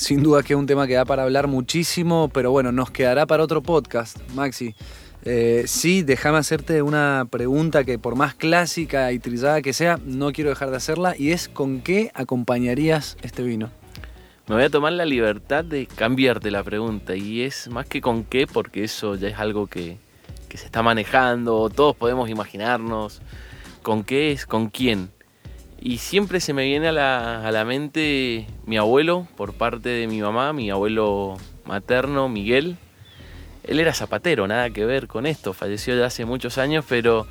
sin 0.00 0.22
duda 0.22 0.42
que 0.42 0.54
es 0.54 0.58
un 0.58 0.66
tema 0.66 0.86
que 0.86 0.94
da 0.94 1.04
para 1.04 1.24
hablar 1.24 1.46
muchísimo, 1.46 2.30
pero 2.32 2.50
bueno, 2.50 2.72
nos 2.72 2.90
quedará 2.90 3.26
para 3.26 3.42
otro 3.42 3.62
podcast, 3.62 4.16
Maxi. 4.34 4.74
Eh, 5.24 5.64
sí, 5.66 6.02
déjame 6.02 6.38
hacerte 6.38 6.80
una 6.80 7.26
pregunta 7.30 7.84
que 7.84 7.98
por 7.98 8.16
más 8.16 8.34
clásica 8.34 9.12
y 9.12 9.18
trillada 9.18 9.60
que 9.60 9.74
sea, 9.74 9.98
no 10.04 10.32
quiero 10.32 10.48
dejar 10.50 10.70
de 10.70 10.78
hacerla, 10.78 11.14
y 11.18 11.32
es 11.32 11.48
¿con 11.48 11.82
qué 11.82 12.10
acompañarías 12.14 13.18
este 13.22 13.42
vino? 13.42 13.70
Me 14.48 14.54
voy 14.54 14.64
a 14.64 14.70
tomar 14.70 14.94
la 14.94 15.04
libertad 15.04 15.62
de 15.62 15.86
cambiarte 15.86 16.50
la 16.50 16.64
pregunta, 16.64 17.14
y 17.16 17.42
es 17.42 17.68
más 17.68 17.86
que 17.86 18.00
con 18.00 18.24
qué, 18.24 18.46
porque 18.46 18.84
eso 18.84 19.14
ya 19.14 19.28
es 19.28 19.38
algo 19.38 19.66
que, 19.66 19.98
se 20.54 20.64
está 20.64 20.82
manejando, 20.82 21.68
todos 21.68 21.94
podemos 21.94 22.30
imaginarnos, 22.30 23.20
con 23.82 24.04
qué 24.04 24.32
es, 24.32 24.46
con 24.46 24.70
quién. 24.70 25.10
Y 25.82 25.98
siempre 25.98 26.40
se 26.40 26.52
me 26.54 26.64
viene 26.64 26.88
a 26.88 27.50
la 27.52 27.64
mente 27.64 28.46
mi 28.64 28.76
abuelo, 28.78 29.28
por 29.36 29.52
parte 29.52 29.90
de 29.90 30.06
mi 30.06 30.20
mamá, 30.20 30.52
mi 30.52 30.70
abuelo 30.70 31.36
materno, 31.66 32.28
Miguel. 32.28 32.76
Él 33.70 33.78
era 33.78 33.94
zapatero, 33.94 34.48
nada 34.48 34.68
que 34.70 34.84
ver 34.84 35.06
con 35.06 35.26
esto, 35.26 35.52
falleció 35.52 35.96
ya 35.96 36.06
hace 36.06 36.24
muchos 36.24 36.58
años, 36.58 36.84
pero 36.88 37.28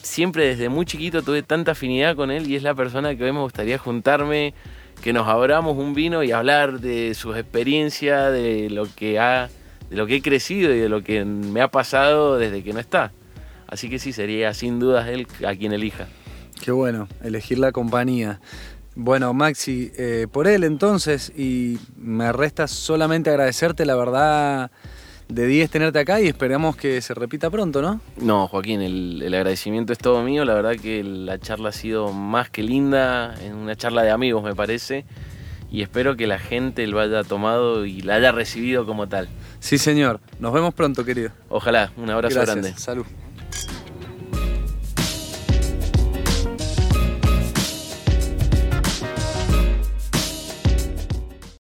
siempre 0.00 0.46
desde 0.46 0.70
muy 0.70 0.86
chiquito 0.86 1.20
tuve 1.20 1.42
tanta 1.42 1.72
afinidad 1.72 2.16
con 2.16 2.30
él 2.30 2.50
y 2.50 2.56
es 2.56 2.62
la 2.62 2.74
persona 2.74 3.14
que 3.14 3.24
hoy 3.24 3.32
me 3.32 3.40
gustaría 3.40 3.76
juntarme, 3.76 4.54
que 5.02 5.12
nos 5.12 5.28
abramos 5.28 5.76
un 5.76 5.92
vino 5.92 6.22
y 6.22 6.32
hablar 6.32 6.80
de 6.80 7.12
sus 7.12 7.36
experiencias, 7.36 8.32
de 8.32 8.70
lo 8.70 8.86
que 8.96 9.18
ha, 9.18 9.50
de 9.90 9.96
lo 9.96 10.06
que 10.06 10.16
he 10.16 10.22
crecido 10.22 10.74
y 10.74 10.78
de 10.78 10.88
lo 10.88 11.02
que 11.02 11.26
me 11.26 11.60
ha 11.60 11.68
pasado 11.68 12.38
desde 12.38 12.62
que 12.62 12.72
no 12.72 12.80
está. 12.80 13.12
Así 13.68 13.90
que 13.90 13.98
sí, 13.98 14.14
sería 14.14 14.54
sin 14.54 14.80
dudas 14.80 15.06
él 15.08 15.26
a 15.46 15.54
quien 15.54 15.74
elija. 15.74 16.06
Qué 16.64 16.72
bueno, 16.72 17.06
elegir 17.22 17.58
la 17.58 17.70
compañía. 17.70 18.40
Bueno, 18.94 19.34
Maxi, 19.34 19.92
eh, 19.98 20.26
por 20.32 20.46
él 20.46 20.64
entonces, 20.64 21.30
y 21.36 21.78
me 21.98 22.32
resta 22.32 22.66
solamente 22.66 23.28
agradecerte, 23.28 23.84
la 23.84 23.94
verdad, 23.94 24.70
de 25.28 25.46
10 25.46 25.70
tenerte 25.70 25.98
acá 25.98 26.20
y 26.20 26.28
esperamos 26.28 26.76
que 26.76 27.00
se 27.00 27.14
repita 27.14 27.50
pronto, 27.50 27.82
¿no? 27.82 28.00
No, 28.16 28.48
Joaquín, 28.48 28.80
el, 28.80 29.22
el, 29.22 29.34
agradecimiento 29.34 29.92
es 29.92 29.98
todo 29.98 30.22
mío, 30.22 30.44
la 30.44 30.54
verdad 30.54 30.76
que 30.76 31.02
la 31.02 31.38
charla 31.38 31.70
ha 31.70 31.72
sido 31.72 32.12
más 32.12 32.50
que 32.50 32.62
linda, 32.62 33.34
es 33.42 33.52
una 33.52 33.76
charla 33.76 34.02
de 34.02 34.10
amigos 34.10 34.44
me 34.44 34.54
parece, 34.54 35.04
y 35.70 35.82
espero 35.82 36.16
que 36.16 36.26
la 36.26 36.38
gente 36.38 36.86
lo 36.86 37.00
haya 37.00 37.24
tomado 37.24 37.86
y 37.86 38.00
la 38.00 38.14
haya 38.14 38.32
recibido 38.32 38.86
como 38.86 39.08
tal. 39.08 39.28
Sí, 39.58 39.78
señor, 39.78 40.20
nos 40.38 40.52
vemos 40.52 40.74
pronto, 40.74 41.04
querido. 41.04 41.30
Ojalá, 41.48 41.92
un 41.96 42.08
abrazo 42.10 42.36
Gracias. 42.36 42.56
grande. 42.56 42.78
Salud. 42.78 43.06